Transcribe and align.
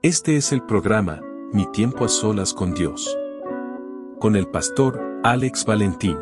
Este 0.00 0.36
es 0.36 0.52
el 0.52 0.64
programa, 0.64 1.20
Mi 1.52 1.68
tiempo 1.72 2.04
a 2.04 2.08
solas 2.08 2.54
con 2.54 2.72
Dios. 2.72 3.18
Con 4.20 4.36
el 4.36 4.46
pastor, 4.46 5.20
Alex 5.24 5.64
Valentín. 5.64 6.16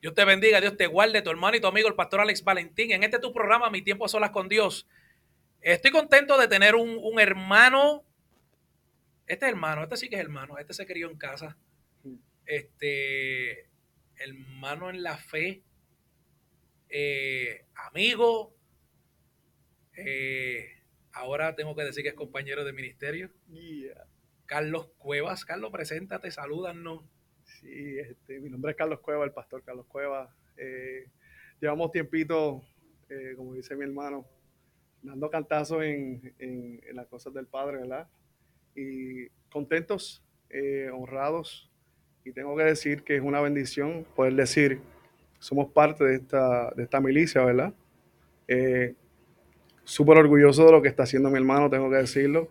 Dios 0.00 0.14
te 0.14 0.24
bendiga, 0.24 0.62
Dios 0.62 0.78
te 0.78 0.86
guarde, 0.86 1.20
tu 1.20 1.28
hermano 1.28 1.58
y 1.58 1.60
tu 1.60 1.66
amigo, 1.66 1.88
el 1.88 1.94
pastor 1.94 2.22
Alex 2.22 2.42
Valentín. 2.42 2.92
En 2.92 3.04
este 3.04 3.18
tu 3.18 3.30
programa, 3.34 3.68
Mi 3.68 3.82
tiempo 3.82 4.06
a 4.06 4.08
solas 4.08 4.30
con 4.30 4.48
Dios. 4.48 4.88
Estoy 5.60 5.90
contento 5.90 6.38
de 6.38 6.48
tener 6.48 6.74
un, 6.74 6.98
un 7.02 7.20
hermano. 7.20 8.04
Este 9.26 9.46
es 9.46 9.52
hermano, 9.52 9.82
este 9.82 9.96
sí 9.96 10.08
que 10.08 10.16
es 10.16 10.20
hermano, 10.20 10.58
este 10.58 10.74
se 10.74 10.86
crió 10.86 11.10
en 11.10 11.16
casa. 11.16 11.56
Este, 12.46 13.68
hermano 14.16 14.90
en 14.90 15.02
la 15.02 15.16
fe, 15.16 15.62
eh, 16.90 17.64
amigo. 17.74 18.54
eh, 19.96 20.82
ahora 21.12 21.54
tengo 21.54 21.74
que 21.76 21.84
decir 21.84 22.02
que 22.02 22.08
es 22.10 22.14
compañero 22.14 22.64
de 22.64 22.72
ministerio. 22.72 23.30
Yeah. 23.50 24.06
Carlos 24.46 24.88
Cuevas. 24.98 25.44
Carlos, 25.44 25.70
preséntate, 25.72 26.30
salúdanos. 26.30 27.04
Sí, 27.44 27.98
este, 27.98 28.40
mi 28.40 28.50
nombre 28.50 28.72
es 28.72 28.76
Carlos 28.76 29.00
Cueva, 29.00 29.24
el 29.24 29.32
pastor 29.32 29.62
Carlos 29.62 29.86
Cueva. 29.86 30.34
Eh, 30.56 31.08
llevamos 31.60 31.92
tiempito, 31.92 32.62
como 33.36 33.54
dice 33.54 33.74
mi 33.76 33.84
hermano, 33.84 34.26
dando 35.02 35.30
cantazos 35.30 35.82
en, 35.84 36.34
en- 36.38 36.80
en 36.86 36.96
las 36.96 37.06
cosas 37.06 37.32
del 37.32 37.46
Padre, 37.46 37.78
¿verdad? 37.78 38.08
Y 38.74 39.28
contentos, 39.50 40.22
eh, 40.50 40.90
honrados. 40.92 41.70
Y 42.24 42.32
tengo 42.32 42.56
que 42.56 42.64
decir 42.64 43.02
que 43.02 43.16
es 43.16 43.22
una 43.22 43.40
bendición 43.40 44.06
poder 44.16 44.34
decir, 44.34 44.80
somos 45.38 45.70
parte 45.70 46.04
de 46.04 46.16
esta, 46.16 46.70
de 46.70 46.84
esta 46.84 47.00
milicia, 47.00 47.44
¿verdad? 47.44 47.74
Eh, 48.48 48.94
Súper 49.84 50.16
orgulloso 50.16 50.64
de 50.64 50.72
lo 50.72 50.80
que 50.80 50.88
está 50.88 51.02
haciendo 51.02 51.28
mi 51.28 51.36
hermano, 51.36 51.68
tengo 51.68 51.90
que 51.90 51.96
decirlo. 51.96 52.48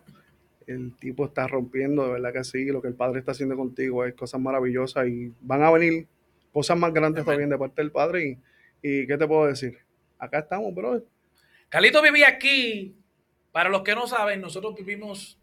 El 0.68 0.96
tipo 0.96 1.26
está 1.26 1.48
rompiendo, 1.48 2.06
de 2.06 2.12
verdad 2.12 2.32
que 2.32 2.44
sí. 2.44 2.66
Lo 2.66 2.80
que 2.80 2.88
el 2.88 2.94
Padre 2.94 3.18
está 3.18 3.32
haciendo 3.32 3.56
contigo 3.56 4.04
es 4.04 4.14
cosas 4.14 4.40
maravillosas 4.40 5.08
y 5.08 5.32
van 5.40 5.64
a 5.64 5.70
venir 5.72 6.06
cosas 6.52 6.78
más 6.78 6.94
grandes 6.94 7.24
también 7.24 7.50
de 7.50 7.58
parte 7.58 7.82
del 7.82 7.90
Padre. 7.90 8.38
Y, 8.82 8.88
y 8.88 9.06
¿qué 9.08 9.18
te 9.18 9.26
puedo 9.26 9.46
decir? 9.46 9.76
Acá 10.16 10.38
estamos, 10.38 10.72
bro. 10.72 11.04
Carlito 11.68 12.00
vivía 12.00 12.28
aquí. 12.28 12.94
Para 13.50 13.68
los 13.68 13.82
que 13.82 13.96
no 13.96 14.06
saben, 14.06 14.40
nosotros 14.40 14.76
vivimos 14.76 15.36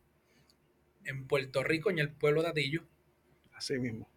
en 1.05 1.27
Puerto 1.27 1.63
Rico, 1.63 1.89
en 1.89 1.99
el 1.99 2.11
pueblo 2.11 2.41
de 2.43 2.49
Atillo. 2.49 2.83
Así 3.53 3.77
mismo. 3.77 4.09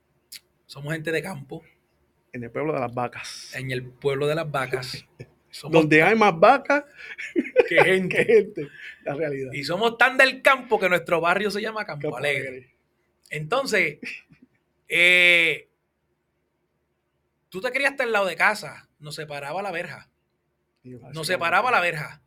Somos 0.67 0.93
gente 0.93 1.13
de 1.13 1.23
campo, 1.23 1.63
En 2.33 2.43
el 2.43 2.51
pueblo 2.51 2.73
de 2.73 2.81
las 2.81 2.93
vacas. 2.95 3.55
en 3.55 3.71
el 3.71 3.85
pueblo 3.85 4.27
de 4.27 4.35
las 4.35 4.51
vacas. 4.51 5.07
Somos 5.51 5.73
Donde 5.83 6.03
hay 6.03 6.17
más 6.17 6.39
vacas 6.39 6.85
que 7.35 7.43
que 7.77 7.85
gente. 7.85 8.25
gente. 8.25 8.69
La 9.05 9.15
realidad. 9.15 9.53
Y 9.53 9.63
somos 9.65 9.97
tan 9.99 10.17
del 10.17 10.43
campo 10.43 10.79
que 10.81 10.89
nuestro 10.89 11.21
barrio 11.21 11.51
se 11.51 11.61
llama 11.61 11.85
Campo 11.85 12.09
Campo 12.09 12.17
Alegre. 12.17 12.49
Alegre. 12.49 12.75
Entonces, 13.31 13.99
eh, 14.89 15.69
tú 17.49 17.61
te 17.61 17.71
criaste 17.71 18.03
al 18.03 18.13
lado 18.13 18.27
de 18.27 18.37
casa, 18.37 18.89
nos 18.99 19.15
separaba 19.15 19.63
la 19.63 19.71
verja. 19.71 20.09
Nos 20.83 21.27
separaba 21.27 21.71
la 21.71 21.81
verja, 21.81 22.23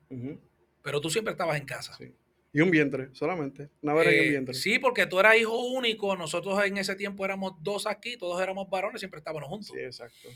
pero 0.81 0.99
tú 0.99 1.09
siempre 1.11 1.31
estabas 1.33 1.57
en 1.59 1.65
casa. 1.65 1.93
sí. 1.95 2.13
Y 2.53 2.61
un 2.61 2.71
vientre, 2.71 3.09
solamente. 3.13 3.69
Una 3.81 3.93
vera 3.93 4.11
y 4.11 4.15
Eh, 4.15 4.21
un 4.23 4.29
vientre. 4.29 4.53
sí, 4.55 4.79
porque 4.79 5.05
tú 5.05 5.19
eras 5.19 5.37
hijo 5.37 5.57
único, 5.67 6.15
nosotros 6.15 6.63
en 6.65 6.77
ese 6.77 6.95
tiempo 6.95 7.23
éramos 7.25 7.53
dos 7.61 7.85
aquí, 7.85 8.17
todos 8.17 8.41
éramos 8.41 8.69
varones, 8.69 9.01
siempre 9.01 9.19
estábamos 9.19 9.47
juntos. 9.49 9.71
Sí, 9.75 9.79
exacto. 9.79 10.29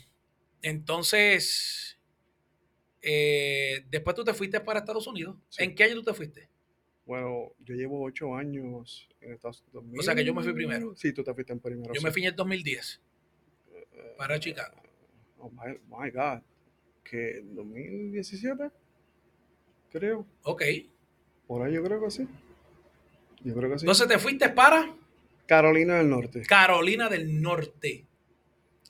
Entonces, 0.60 1.98
eh, 3.00 3.84
después 3.90 4.14
tú 4.14 4.24
te 4.24 4.34
fuiste 4.34 4.60
para 4.60 4.80
Estados 4.80 5.06
Unidos. 5.06 5.36
Sí. 5.48 5.64
¿En 5.64 5.74
qué 5.74 5.84
año 5.84 5.94
tú 5.96 6.04
te 6.04 6.14
fuiste? 6.14 6.48
Bueno, 7.04 7.52
yo 7.58 7.74
llevo 7.74 8.02
ocho 8.04 8.34
años 8.36 9.08
en 9.20 9.32
Estados 9.32 9.64
Unidos. 9.72 9.98
O 9.98 10.02
sea 10.02 10.14
que 10.14 10.24
yo 10.24 10.32
me 10.34 10.42
fui 10.42 10.52
primero. 10.52 10.94
Sí, 10.94 11.12
tú 11.12 11.24
te 11.24 11.34
fuiste 11.34 11.52
en 11.52 11.60
primero. 11.60 11.92
Yo 11.92 12.00
sí. 12.00 12.04
me 12.06 12.12
fui 12.12 12.22
en 12.22 12.28
el 12.28 12.36
2010 12.36 13.00
Eh, 13.74 14.14
para 14.16 14.38
Chicago. 14.38 14.80
Oh 15.38 15.50
my, 15.50 15.78
my 15.88 16.10
God. 16.10 16.42
Que 17.02 17.40
2017, 17.42 18.70
creo. 19.90 20.26
Ok. 20.44 20.62
Por 21.52 21.60
ahí 21.60 21.74
yo 21.74 21.84
creo 21.84 22.02
que 22.02 22.10
sí. 22.10 22.26
Yo 23.44 23.54
creo 23.54 23.70
que 23.70 23.78
sí. 23.78 23.84
Entonces 23.84 24.08
te 24.08 24.18
fuiste 24.18 24.48
para 24.48 24.96
Carolina 25.44 25.98
del 25.98 26.08
Norte. 26.08 26.40
Carolina 26.48 27.10
del 27.10 27.42
Norte. 27.42 28.06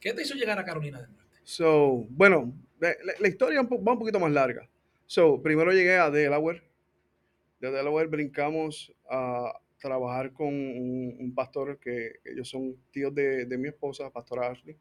¿Qué 0.00 0.12
te 0.12 0.22
hizo 0.22 0.36
llegar 0.36 0.60
a 0.60 0.64
Carolina 0.64 1.00
del 1.00 1.10
Norte? 1.10 1.38
So, 1.42 2.06
bueno, 2.10 2.54
la, 2.78 3.26
historia 3.26 3.62
va 3.62 3.92
un 3.92 3.98
poquito 3.98 4.20
más 4.20 4.30
larga. 4.30 4.68
So, 5.06 5.42
primero 5.42 5.72
llegué 5.72 5.96
a 5.96 6.08
Delaware. 6.08 6.62
De 7.58 7.72
Delaware 7.72 8.06
brincamos 8.06 8.94
a 9.10 9.52
trabajar 9.80 10.32
con 10.32 10.46
un, 10.46 11.16
un 11.18 11.34
pastor 11.34 11.80
que 11.80 12.20
ellos 12.24 12.48
son 12.48 12.76
tíos 12.92 13.12
de, 13.12 13.44
de 13.44 13.58
mi 13.58 13.70
esposa, 13.70 14.08
pastora 14.08 14.52
Ashley. 14.52 14.76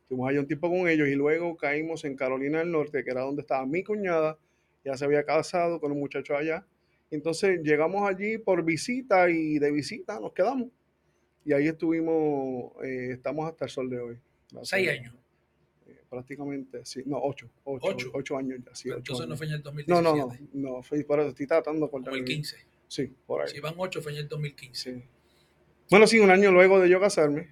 Estuvimos 0.00 0.30
allá 0.30 0.40
un 0.40 0.46
tiempo 0.46 0.70
con 0.70 0.88
ellos 0.88 1.06
y 1.06 1.14
luego 1.14 1.54
caímos 1.58 2.06
en 2.06 2.16
Carolina 2.16 2.60
del 2.60 2.72
Norte, 2.72 3.04
que 3.04 3.10
era 3.10 3.20
donde 3.20 3.42
estaba 3.42 3.66
mi 3.66 3.84
cuñada. 3.84 4.38
Ya 4.86 4.96
se 4.96 5.04
había 5.04 5.22
casado 5.22 5.80
con 5.80 5.92
un 5.92 5.98
muchacho 5.98 6.34
allá. 6.34 6.64
Entonces 7.10 7.60
llegamos 7.62 8.08
allí 8.08 8.38
por 8.38 8.64
visita 8.64 9.30
y 9.30 9.58
de 9.58 9.70
visita 9.70 10.18
nos 10.20 10.32
quedamos. 10.32 10.68
Y 11.44 11.52
ahí 11.52 11.68
estuvimos, 11.68 12.72
eh, 12.84 13.10
estamos 13.12 13.48
hasta 13.48 13.66
el 13.66 13.70
sol 13.70 13.88
de 13.88 14.00
hoy. 14.00 14.18
Seis 14.62 14.88
años. 14.88 15.14
Eh, 15.86 16.02
prácticamente, 16.10 16.84
sí. 16.84 17.02
No, 17.06 17.18
ocho. 17.22 17.48
Ocho, 17.64 17.86
Ocho. 17.88 18.10
ocho 18.14 18.36
años 18.36 18.58
ya, 18.64 18.74
sí. 18.74 18.88
ocho 18.90 18.98
Entonces 18.98 19.26
no 19.26 19.32
años. 19.34 19.38
fue 19.38 19.46
en 19.46 19.52
el 19.52 19.62
2017. 19.62 20.02
no, 20.02 20.16
no, 20.16 20.26
no, 20.52 20.70
no, 20.76 20.82
fue 20.82 21.04
por 21.04 21.20
eso 21.20 21.28
estoy 21.28 21.46
tratando 21.46 21.88
Como 21.88 22.08
el 22.08 22.24
15. 22.24 22.56
Sí, 22.88 23.12
por 23.26 23.42
ahí. 23.42 23.48
Si 23.48 23.60
van 23.60 23.74
8 23.76 24.00
fue 24.02 24.12
en 24.12 24.18
el 24.18 24.28
2015. 24.28 24.94
Sí. 24.94 25.02
Bueno, 25.90 26.06
sí, 26.08 26.18
un 26.18 26.30
año 26.30 26.50
luego 26.50 26.80
de 26.80 26.88
yo 26.88 27.00
casarme, 27.00 27.48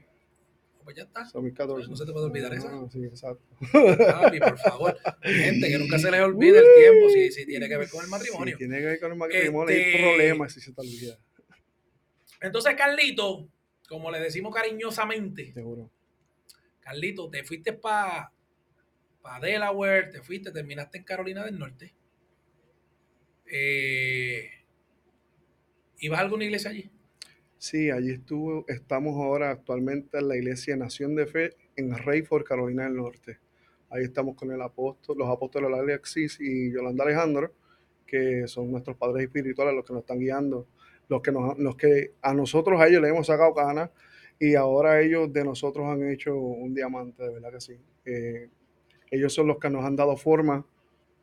Pues 0.85 0.97
ya 0.97 1.05
está. 1.05 1.25
son 1.25 1.45
mis 1.45 1.55
14. 1.55 1.89
No 1.89 1.97
se 1.97 2.05
te 2.05 2.13
puede 2.13 2.27
olvidar 2.27 2.53
eso. 2.53 2.69
Ah, 2.71 2.87
sí, 2.93 3.03
exacto. 3.05 3.43
Papi, 3.73 4.39
por 4.39 4.59
favor. 4.59 4.99
Gente, 5.23 5.69
que 5.69 5.79
nunca 5.79 5.99
se 5.99 6.11
les 6.11 6.21
olvide 6.21 6.59
el 6.59 6.65
tiempo 6.79 7.09
si, 7.09 7.33
si 7.33 7.47
tiene 7.47 7.69
que 7.69 7.77
ver 7.79 7.89
con 7.89 8.05
el 8.05 8.11
matrimonio. 8.11 8.57
Tiene 8.59 8.79
que 8.79 8.85
ver 8.85 9.01
con 9.01 9.13
el 9.13 9.19
matrimonio, 9.19 9.75
Este- 9.75 9.97
hay 9.97 10.03
problemas 10.03 10.53
si 10.53 10.61
se 10.61 10.73
te 10.73 10.81
olvida, 10.83 11.19
Entonces, 12.43 12.75
Carlito, 12.75 13.49
como 13.89 14.11
le 14.11 14.21
decimos 14.21 14.55
cariñosamente, 14.55 15.53
seguro. 15.55 15.91
Carlito, 16.81 17.31
te 17.31 17.43
fuiste 17.45 17.73
para 17.73 18.31
Delaware, 19.41 20.11
te 20.11 20.23
fuiste, 20.23 20.51
terminaste 20.53 20.99
en 20.99 21.05
Carolina 21.05 21.45
del 21.47 21.59
Norte. 21.59 21.95
Eh, 23.47 24.51
¿Ibas 26.01 26.19
a 26.19 26.23
alguna 26.23 26.45
iglesia 26.45 26.71
allí? 26.71 26.91
Sí, 27.67 27.91
allí 27.91 28.11
estuvo, 28.11 28.67
estamos 28.69 29.17
ahora 29.17 29.51
actualmente 29.51 30.19
en 30.19 30.29
la 30.29 30.37
iglesia 30.37 30.77
Nación 30.77 31.15
de 31.15 31.27
Fe 31.27 31.57
en 31.77 31.97
Rayford, 31.97 32.45
Carolina 32.45 32.83
del 32.85 32.97
Norte. 32.97 33.39
Ahí 33.89 34.05
estamos 34.05 34.37
con 34.37 34.53
el 34.53 34.61
apóstol, 34.61 35.17
los 35.17 35.31
apóstoles 35.31 35.73
Alexis 35.73 36.37
y 36.43 36.71
Yolanda 36.71 37.05
Alejandro, 37.05 37.55
que 38.07 38.47
son 38.49 38.71
nuestros 38.71 38.99
padres 38.99 39.25
espirituales, 39.25 39.75
los 39.75 39.83
que 39.87 39.95
nos 39.95 40.03
están 40.03 40.19
guiando, 40.19 40.69
los 41.09 41.23
que, 41.23 41.33
nos, 41.33 41.59
los 41.59 41.75
que 41.75 42.13
a 42.21 42.35
nosotros, 42.35 42.79
a 42.79 42.87
ellos 42.87 43.01
le 43.01 43.09
hemos 43.09 43.29
sacado 43.29 43.55
cana 43.55 43.91
y 44.39 44.57
ahora 44.57 45.01
ellos 45.01 45.33
de 45.33 45.43
nosotros 45.45 45.87
han 45.87 46.07
hecho 46.11 46.37
un 46.37 46.75
diamante, 46.75 47.23
de 47.23 47.31
verdad 47.33 47.51
que 47.51 47.61
sí. 47.63 47.81
Eh, 48.05 48.51
ellos 49.11 49.33
son 49.33 49.47
los 49.47 49.57
que 49.59 49.71
nos 49.71 49.87
han 49.87 49.97
dado 49.97 50.19
forma, 50.19 50.67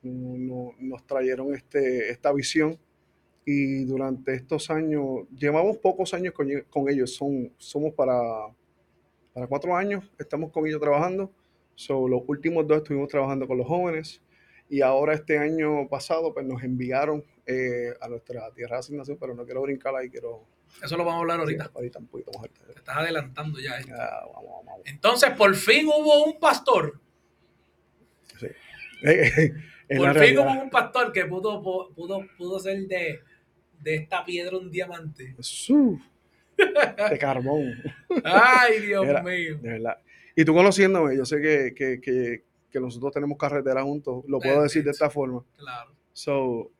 no- 0.01 0.73
nos 0.79 1.05
trajeron 1.05 1.53
este, 1.53 2.09
esta 2.09 2.33
visión 2.33 2.79
y 3.45 3.85
durante 3.85 4.35
estos 4.35 4.69
años, 4.69 5.27
llevamos 5.35 5.77
pocos 5.77 6.13
años 6.13 6.33
con, 6.33 6.89
ellos, 6.89 7.15
son, 7.15 7.51
somos 7.57 7.93
para, 7.93 8.19
para 9.33 9.47
cuatro 9.47 9.75
años, 9.75 10.03
estamos 10.19 10.51
con 10.51 10.67
ellos 10.67 10.79
trabajando. 10.79 11.31
So, 11.75 12.07
los 12.07 12.21
últimos 12.27 12.67
dos 12.67 12.77
estuvimos 12.77 13.09
trabajando 13.09 13.47
con 13.47 13.57
los 13.57 13.65
jóvenes 13.67 14.21
y 14.69 14.81
ahora 14.81 15.13
este 15.13 15.37
año 15.37 15.87
pasado 15.89 16.33
pues 16.33 16.45
nos 16.45 16.63
enviaron 16.63 17.23
eh, 17.45 17.93
a 17.99 18.07
nuestra 18.07 18.51
tierra 18.53 18.75
de 18.75 18.79
asignación, 18.79 19.17
pero 19.19 19.33
no 19.33 19.43
quiero 19.45 19.61
brincar 19.63 19.95
ahí, 19.95 20.09
quiero 20.09 20.45
Eso 20.81 20.95
lo 20.95 21.03
vamos 21.03 21.19
a 21.19 21.21
hablar 21.21 21.37
sí, 21.37 21.41
ahorita. 21.41 21.71
ahorita 21.73 21.99
un 21.99 22.07
poquito 22.07 22.31
más. 22.39 22.49
Te 22.51 22.79
estás 22.79 22.97
adelantando 22.97 23.59
ya. 23.59 23.79
eh. 23.79 23.85
Ya, 23.87 23.95
vamos, 24.27 24.45
vamos, 24.45 24.65
vamos. 24.65 24.81
Entonces, 24.85 25.31
por 25.31 25.55
fin 25.55 25.87
hubo 25.87 26.23
un 26.23 26.39
pastor. 26.39 27.01
Sí. 28.39 28.47
Por 29.97 30.17
fin 30.17 30.37
hubo 30.37 30.51
un 30.63 30.69
pastor 30.69 31.11
que 31.11 31.25
pudo, 31.25 31.61
pudo, 31.61 32.25
pudo 32.37 32.59
ser 32.61 32.87
de, 32.87 33.19
de 33.81 33.95
esta 33.95 34.23
piedra 34.23 34.57
un 34.57 34.69
diamante. 34.69 35.33
Jesús, 35.37 35.99
de 36.57 37.17
carbón. 37.17 37.73
Ay, 38.23 38.81
Dios 38.81 39.05
mío. 39.23 39.57
De 39.61 39.69
verdad. 39.69 39.97
Y 40.35 40.45
tú 40.45 40.53
conociéndome, 40.53 41.15
yo 41.17 41.25
sé 41.25 41.41
que, 41.41 41.73
que, 41.75 41.99
que, 41.99 42.43
que 42.71 42.79
nosotros 42.79 43.11
tenemos 43.11 43.37
carretera 43.37 43.83
juntos, 43.83 44.23
lo 44.27 44.39
puedo 44.39 44.63
decir 44.63 44.83
de 44.83 44.91
esta 44.91 45.09
forma. 45.09 45.43
Claro. 45.57 45.91
So, 46.13 46.71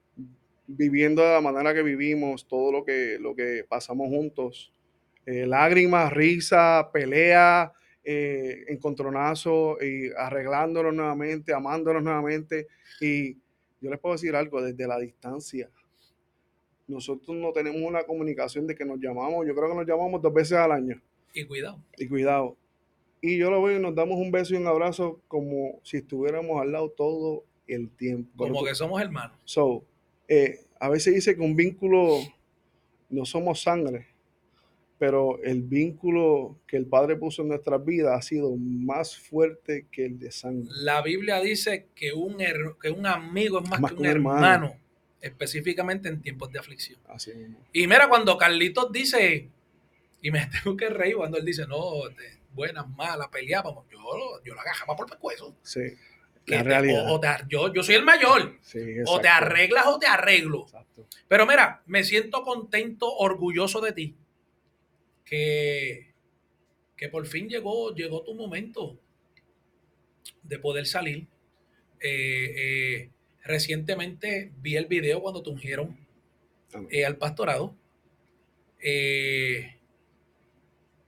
viviendo 0.68 1.22
de 1.22 1.34
la 1.34 1.42
manera 1.42 1.74
que 1.74 1.84
vivimos, 1.84 2.48
todo 2.48 2.72
lo 2.72 2.86
que, 2.86 3.18
lo 3.20 3.36
que 3.36 3.66
pasamos 3.68 4.08
juntos, 4.08 4.72
eh, 5.26 5.46
lágrimas, 5.46 6.12
risa, 6.14 6.90
pelea, 6.92 7.74
eh, 8.04 8.66
encontronazo 8.68 9.78
y 9.82 10.12
arreglándonos 10.18 10.94
nuevamente, 10.94 11.54
amándonos 11.54 12.02
nuevamente. 12.04 12.68
Y 13.00 13.34
yo 13.82 13.90
les 13.90 14.00
puedo 14.00 14.16
decir 14.16 14.36
algo 14.36 14.62
desde 14.62 14.88
la 14.88 14.98
distancia. 14.98 15.70
Nosotros 16.92 17.36
no 17.38 17.54
tenemos 17.54 17.82
una 17.82 18.04
comunicación 18.04 18.68
de 18.68 18.76
que 18.76 18.84
nos 18.84 19.00
llamamos, 19.00 19.48
yo 19.48 19.56
creo 19.56 19.70
que 19.70 19.76
nos 19.76 19.88
llamamos 19.88 20.22
dos 20.22 20.34
veces 20.34 20.58
al 20.58 20.74
año. 20.74 21.02
Y 21.34 21.46
cuidado. 21.46 21.80
Y 21.98 22.08
cuidado. 22.08 22.58
Y 23.22 23.38
yo 23.38 23.50
lo 23.50 23.64
veo 23.64 23.78
y 23.78 23.82
nos 23.82 23.96
damos 23.96 24.18
un 24.18 24.32
beso 24.32 24.54
y 24.54 24.58
un 24.58 24.68
abrazo 24.68 25.22
como 25.28 25.80
si 25.84 25.98
estuviéramos 25.98 26.62
al 26.62 26.72
lado 26.72 26.90
todo 26.90 27.46
el 27.68 27.90
tiempo. 27.90 28.46
Como 28.46 28.66
que 28.66 28.76
somos 28.76 29.02
hermanos. 29.02 29.38
So, 29.46 29.86
eh, 30.28 30.66
a 30.80 30.90
veces 30.90 31.14
dice 31.16 31.36
que 31.36 31.42
un 31.42 31.56
vínculo 31.56 32.20
no 33.10 33.26
somos 33.26 33.62
sangre, 33.62 34.08
pero 34.98 35.42
el 35.44 35.62
vínculo 35.62 36.60
que 36.68 36.78
el 36.78 36.88
Padre 36.88 37.16
puso 37.16 37.44
en 37.44 37.50
nuestras 37.50 37.84
vidas 37.86 38.18
ha 38.18 38.22
sido 38.22 38.56
más 38.56 39.18
fuerte 39.18 39.88
que 39.92 40.06
el 40.06 40.20
de 40.20 40.32
sangre. 40.32 40.70
La 40.84 41.02
Biblia 41.02 41.40
dice 41.40 41.88
que 41.96 42.14
un, 42.14 42.38
que 42.82 42.90
un 42.90 43.06
amigo 43.06 43.62
es 43.62 43.70
más, 43.70 43.80
que 43.92 43.98
un, 43.98 44.06
hermano, 44.06 44.76
específicamente 45.22 46.10
en 46.10 46.22
tiempos 46.22 46.52
de 46.52 46.60
aflicción. 46.60 47.00
Así. 47.08 47.32
Y 47.72 47.88
mira, 47.88 48.10
cuando 48.10 48.38
Carlitos 48.38 48.92
dice, 48.92 49.50
y 50.22 50.32
me 50.32 50.48
tengo 50.64 50.76
que 50.76 50.90
reír 50.90 51.16
cuando 51.16 51.38
él 51.38 51.46
dice, 51.46 51.66
no, 51.68 52.04
buenas, 52.54 52.90
malas, 52.90 53.28
peleábamos, 53.30 53.86
yo, 53.90 54.00
yo 54.44 54.56
la 54.56 54.62
agajaba 54.62 54.96
por 54.96 55.08
pescuezo. 55.08 55.56
Sí. 55.64 55.82
La 56.48 56.64
realidad. 56.64 57.46
yo, 57.48 57.72
yo 57.72 57.84
soy 57.84 57.96
el 57.96 58.04
mayor. 58.04 58.58
o 59.06 59.20
te 59.22 59.28
arreglas 59.28 59.86
o 59.88 60.00
te 60.00 60.08
arreglo. 60.08 60.66
Pero 61.28 61.46
mira, 61.46 61.82
me 61.86 62.04
siento 62.04 62.44
contento, 62.44 63.14
orgulloso 63.16 63.80
de 63.80 63.94
ti. 63.94 64.16
Que, 65.24 66.14
que 66.98 67.10
por 67.10 67.26
fin 67.26 67.48
llegó, 67.48 67.94
llegó 67.96 68.24
tu 68.24 68.34
momento 68.34 68.98
de 70.44 70.60
poder 70.60 70.86
salir. 70.88 71.28
Eh, 72.00 72.56
eh, 72.58 73.10
recientemente 73.44 74.52
vi 74.58 74.76
el 74.76 74.86
video 74.86 75.22
cuando 75.22 75.44
te 75.44 75.50
ungieron 75.50 75.98
eh, 76.90 77.06
al 77.06 77.18
pastorado. 77.18 77.76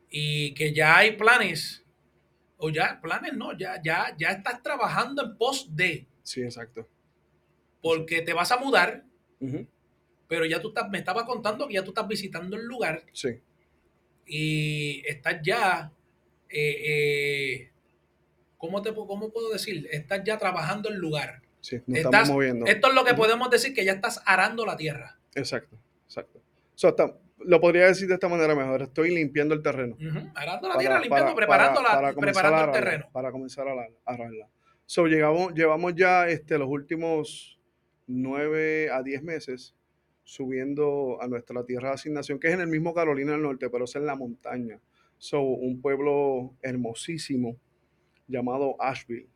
y 0.10 0.54
que 0.54 0.74
ya 0.74 0.98
hay 0.98 1.18
planes 1.18 1.84
o 2.64 2.70
ya 2.70 2.98
planes 3.02 3.34
no, 3.34 3.58
ya, 3.58 3.82
ya, 3.84 4.16
ya 4.18 4.30
estás 4.30 4.64
trabajando 4.64 5.22
en 5.22 5.38
pos 5.38 5.76
de. 5.76 6.08
Sí, 6.24 6.42
exacto. 6.42 6.88
Porque 7.82 8.22
te 8.22 8.32
vas 8.32 8.54
a 8.54 8.58
mudar, 8.58 9.04
pero 10.30 10.46
ya 10.46 10.62
tú 10.62 10.70
estás, 10.70 10.90
me 10.90 11.00
estaba 11.00 11.26
contando 11.26 11.68
que 11.68 11.74
ya 11.74 11.84
tú 11.84 11.90
estás 11.90 12.08
visitando 12.08 12.56
el 12.56 12.64
lugar. 12.64 13.04
Sí. 13.12 13.42
Y 14.26 15.04
estás 15.06 15.42
ya, 15.44 15.92
eh, 16.48 16.78
eh, 16.88 17.72
¿cómo, 18.58 18.82
te, 18.82 18.94
¿cómo 18.94 19.30
puedo 19.30 19.52
decir? 19.52 19.90
Estás 19.92 20.22
ya 20.24 20.38
trabajando 20.38 20.88
el 20.88 20.96
lugar. 20.96 21.43
Sí, 21.64 21.82
nos 21.88 22.00
estamos 22.00 22.30
moviendo. 22.30 22.66
Esto 22.66 22.90
es 22.90 22.94
lo 22.94 23.06
que 23.06 23.14
podemos 23.14 23.50
decir, 23.50 23.74
que 23.74 23.86
ya 23.86 23.94
estás 23.94 24.22
arando 24.26 24.66
la 24.66 24.76
tierra. 24.76 25.18
Exacto, 25.34 25.78
exacto. 26.04 26.42
So, 26.76 26.94
lo 27.40 27.62
podría 27.62 27.86
decir 27.86 28.10
de 28.10 28.16
esta 28.16 28.28
manera 28.28 28.54
mejor. 28.54 28.82
Estoy 28.82 29.16
limpiando 29.16 29.56
el 29.56 29.64
terreno. 29.64 29.96
Arando 30.36 30.68
la 30.68 30.78
tierra, 30.78 31.00
limpiando, 31.00 31.34
preparando, 31.34 31.82
la, 31.82 32.14
preparando 32.14 32.66
el 32.66 32.72
terreno. 32.72 33.06
Para 33.14 33.32
comenzar 33.32 33.66
a 33.70 33.88
arreglar. 34.04 34.50
So, 34.86 35.08
llegamos, 35.08 35.54
llevamos 35.54 35.96
ya 35.96 36.28
este, 36.28 36.58
los 36.58 36.68
últimos 36.68 37.58
nueve 38.08 38.90
a 38.92 39.02
diez 39.02 39.24
meses 39.24 39.74
subiendo 40.26 41.18
a 41.22 41.28
nuestra 41.30 41.64
tierra 41.64 41.90
de 41.90 41.96
asignación, 41.96 42.40
que 42.40 42.50
es 42.50 42.56
en 42.56 42.60
el 42.60 42.68
mismo 42.68 42.94
Carolina 42.94 43.32
del 43.32 43.42
Norte, 43.42 43.70
pero 43.70 43.86
es 43.86 43.96
en 43.96 44.06
la 44.06 44.18
montaña. 44.18 44.82
So, 45.18 45.42
un 45.42 45.80
pueblo 45.80 46.56
hermosísimo 46.62 47.56
llamado 48.28 48.76
Asheville. 48.82 49.30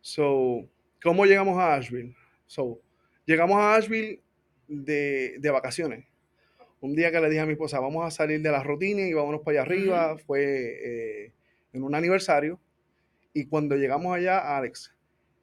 So, 0.00 0.68
¿cómo 1.02 1.24
llegamos 1.26 1.58
a 1.58 1.74
Asheville? 1.74 2.14
So, 2.46 2.80
llegamos 3.24 3.56
a 3.58 3.76
Asheville 3.76 4.20
de, 4.68 5.36
de 5.38 5.50
vacaciones 5.50 6.06
un 6.82 6.96
día 6.96 7.12
que 7.12 7.20
le 7.20 7.30
dije 7.30 7.40
a 7.40 7.46
mi 7.46 7.52
esposa, 7.52 7.78
vamos 7.78 8.04
a 8.04 8.10
salir 8.10 8.42
de 8.42 8.50
la 8.50 8.62
rutina 8.62 9.02
y 9.02 9.12
vámonos 9.12 9.40
para 9.42 9.60
allá 9.60 9.62
arriba, 9.62 10.18
fue 10.18 10.42
eh, 10.44 11.32
en 11.72 11.84
un 11.84 11.94
aniversario. 11.94 12.60
Y 13.32 13.46
cuando 13.46 13.76
llegamos 13.76 14.14
allá, 14.14 14.56
Alex, 14.56 14.92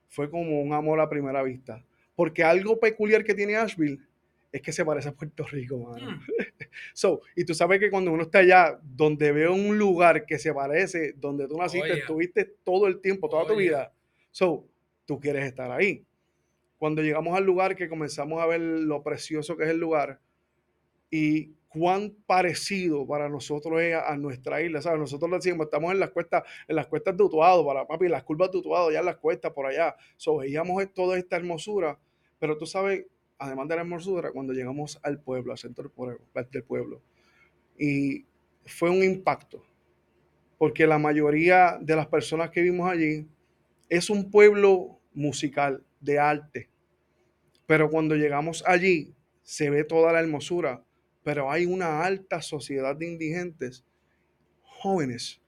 fue 0.09 0.29
como 0.29 0.61
un 0.61 0.73
amor 0.73 0.99
a 0.99 1.09
primera 1.09 1.41
vista. 1.41 1.81
Porque 2.13 2.43
algo 2.43 2.77
peculiar 2.77 3.23
que 3.23 3.33
tiene 3.33 3.55
Asheville 3.55 3.99
es 4.51 4.61
que 4.61 4.73
se 4.73 4.83
parece 4.83 5.07
a 5.07 5.11
Puerto 5.13 5.47
Rico, 5.47 5.77
mano. 5.77 6.11
Mm. 6.11 6.19
so, 6.93 7.21
y 7.37 7.45
tú 7.45 7.53
sabes 7.53 7.79
que 7.79 7.89
cuando 7.89 8.11
uno 8.11 8.23
está 8.23 8.39
allá, 8.39 8.77
donde 8.83 9.31
ve 9.31 9.47
un 9.47 9.77
lugar 9.77 10.25
que 10.25 10.37
se 10.37 10.53
parece, 10.53 11.13
donde 11.13 11.47
tú 11.47 11.57
naciste, 11.57 11.99
estuviste 11.99 12.53
todo 12.65 12.85
el 12.85 12.99
tiempo, 12.99 13.29
toda 13.29 13.47
tu 13.47 13.55
vida. 13.55 13.93
So, 14.29 14.67
tú 15.09 15.19
quieres 15.19 15.43
estar 15.43 15.71
ahí. 15.71 16.05
Cuando 16.77 17.01
llegamos 17.01 17.35
al 17.35 17.43
lugar 17.43 17.75
que 17.75 17.89
comenzamos 17.89 18.39
a 18.39 18.45
ver 18.45 18.61
lo 18.61 19.01
precioso 19.01 19.57
que 19.57 19.63
es 19.63 19.71
el 19.71 19.79
lugar, 19.79 20.19
y 21.09 21.47
cuán 21.67 22.15
parecido 22.27 23.07
para 23.07 23.27
nosotros 23.27 23.81
es 23.81 23.95
a, 23.95 24.15
nuestra 24.17 24.61
isla, 24.61 24.83
¿sabes? 24.83 24.99
Nosotros 24.99 25.31
decimos, 25.31 25.65
estamos 25.65 25.91
en 25.93 25.99
las 25.99 26.11
cuestas, 26.11 26.43
en 26.67 26.75
las 26.75 26.85
cuestas 26.85 27.17
de 27.17 27.23
Utuado, 27.23 27.65
para 27.65 27.87
papi, 27.87 28.07
las 28.07 28.21
curvas 28.21 28.51
de 28.51 28.61
ya 28.93 28.99
en 28.99 29.05
las 29.05 29.17
cuestas 29.17 29.51
por 29.51 29.65
allá. 29.65 29.95
So, 30.15 30.37
veíamos 30.37 30.93
toda 30.93 31.17
esta 31.17 31.37
hermosura, 31.37 31.97
pero 32.37 32.55
tú 32.55 32.67
sabes, 32.67 33.07
además 33.39 33.67
de 33.67 33.75
la 33.77 33.81
hermosura, 33.81 34.31
cuando 34.31 34.53
llegamos 34.53 34.99
al 35.01 35.19
pueblo, 35.19 35.53
al 35.53 35.57
centro 35.57 35.91
del 35.91 36.63
pueblo, 36.65 37.01
y 37.79 38.27
fue 38.63 38.91
un 38.91 39.03
impacto, 39.03 39.63
porque 40.59 40.85
la 40.85 40.99
mayoría 40.99 41.79
de 41.81 41.95
las 41.95 42.05
personas 42.05 42.51
que 42.51 42.61
vimos 42.61 42.87
allí 42.87 43.25
es 43.89 44.11
un 44.11 44.29
pueblo 44.29 44.98
musical, 45.19 45.83
de 45.99 46.17
arte, 46.17 46.69
pero 47.67 47.89
cuando 47.89 48.15
llegamos 48.15 48.63
allí, 48.65 49.13
se 49.43 49.69
ve 49.69 49.83
toda 49.83 50.13
la 50.13 50.19
hermosura 50.19 50.83
pero 51.23 51.51
hay 51.51 51.65
una 51.65 52.03
alta 52.03 52.41
sociedad 52.41 52.95
de 52.95 53.07
indigentes 53.07 53.83
jóvenes, 54.63 55.41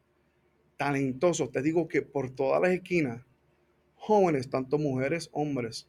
talentosos. 0.78 1.52
Te 1.52 1.62
digo 1.62 1.88
que 1.88 2.02
por 2.02 2.30
todas 2.30 2.62
las 2.62 2.72
esquinas, 2.72 3.24
jóvenes, 3.96 4.50
tanto 4.50 4.78
mujeres, 4.78 5.30
hombres, 5.32 5.88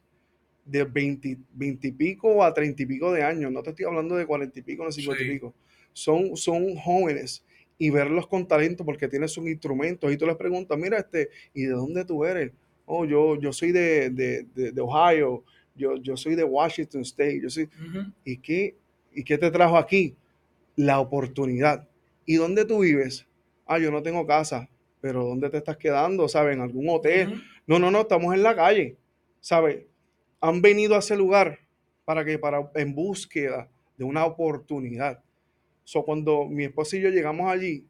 de 0.65 0.85
20, 0.85 1.37
y 1.59 1.91
pico 1.91 2.43
a 2.43 2.53
30 2.53 2.81
y 2.81 2.85
pico 2.85 3.11
de 3.11 3.21
años. 3.21 3.51
No 3.51 3.61
te 3.61 3.71
estoy 3.71 3.85
hablando 3.85 4.15
de 4.15 4.25
40 4.25 4.57
y 4.57 4.61
pico, 4.61 4.83
no 4.83 4.91
50 4.91 5.23
y 5.23 5.29
pico. 5.29 5.53
Son, 5.91 6.37
son 6.37 6.75
jóvenes 6.75 7.45
y 7.77 7.89
verlos 7.89 8.27
con 8.27 8.47
talento 8.47 8.85
porque 8.85 9.09
tienen 9.09 9.27
sus 9.27 9.45
instrumentos 9.47 10.11
y 10.11 10.17
tú 10.17 10.25
les 10.25 10.37
preguntas, 10.37 10.77
mira, 10.77 10.97
este, 10.97 11.29
¿y 11.53 11.63
de 11.63 11.73
dónde 11.73 12.05
tú 12.05 12.23
eres? 12.23 12.51
Oh, 12.95 13.05
yo, 13.05 13.35
yo 13.39 13.51
soy 13.51 13.71
de, 13.71 14.11
de, 14.11 14.79
Ohio, 14.79 15.43
yo, 15.75 15.95
yo 15.97 16.15
soy 16.15 16.35
de 16.35 16.43
Washington 16.43 17.01
State, 17.01 17.39
yo 17.41 17.49
soy, 17.49 17.67
¿y 18.23 18.37
qué? 18.37 18.77
¿Y 19.11 19.23
qué 19.23 19.35
te 19.39 19.49
trajo 19.49 19.79
aquí? 19.79 20.15
La 20.75 20.99
oportunidad. 20.99 21.87
¿Y 22.23 22.35
dónde 22.35 22.65
tú 22.65 22.81
vives? 22.81 23.25
Ah, 23.65 23.79
yo 23.79 23.89
no 23.89 24.03
tengo 24.03 24.27
casa, 24.27 24.69
pero 25.01 25.25
¿dónde 25.25 25.49
te 25.49 25.57
estás 25.57 25.75
quedando? 25.77 26.27
¿Sabes? 26.27 26.55
¿En 26.55 26.61
algún 26.61 26.87
hotel? 26.87 27.41
No, 27.65 27.79
no, 27.79 27.89
no, 27.89 28.01
estamos 28.01 28.31
en 28.35 28.43
la 28.43 28.55
calle. 28.55 28.95
¿Sabes? 29.39 29.85
Han 30.39 30.61
venido 30.61 30.93
a 30.93 30.99
ese 30.99 31.17
lugar 31.17 31.61
para 32.05 32.23
que, 32.23 32.37
para, 32.37 32.69
en 32.75 32.93
búsqueda 32.93 33.71
de 33.97 34.03
una 34.03 34.23
oportunidad. 34.23 35.19
So, 35.83 36.05
cuando 36.05 36.45
mi 36.45 36.65
esposa 36.65 36.95
y 36.97 37.01
yo 37.01 37.09
llegamos 37.09 37.51
allí, 37.51 37.87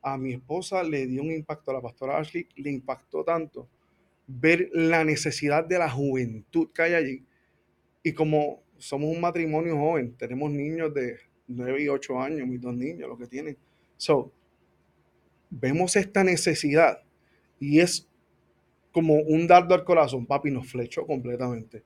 a 0.00 0.16
mi 0.16 0.34
esposa 0.34 0.84
le 0.84 1.08
dio 1.08 1.22
un 1.22 1.32
impacto, 1.32 1.72
a 1.72 1.74
la 1.74 1.80
pastora 1.80 2.18
Ashley 2.18 2.46
le 2.54 2.70
impactó 2.70 3.24
tanto 3.24 3.68
ver 4.28 4.68
la 4.72 5.04
necesidad 5.04 5.64
de 5.64 5.78
la 5.78 5.90
juventud 5.90 6.68
que 6.72 6.82
hay 6.82 6.94
allí. 6.94 7.24
Y 8.02 8.12
como 8.12 8.62
somos 8.76 9.10
un 9.10 9.20
matrimonio 9.20 9.76
joven, 9.76 10.14
tenemos 10.16 10.52
niños 10.52 10.94
de 10.94 11.16
9 11.48 11.82
y 11.82 11.88
8 11.88 12.20
años, 12.20 12.46
mis 12.46 12.60
dos 12.60 12.74
niños, 12.76 13.08
lo 13.08 13.18
que 13.18 13.26
tienen. 13.26 13.56
So, 13.96 14.30
vemos 15.50 15.96
esta 15.96 16.22
necesidad 16.22 17.02
y 17.58 17.80
es 17.80 18.06
como 18.92 19.14
un 19.14 19.46
dardo 19.46 19.74
al 19.74 19.84
corazón, 19.84 20.26
papi, 20.26 20.50
nos 20.50 20.70
flechó 20.70 21.06
completamente. 21.06 21.82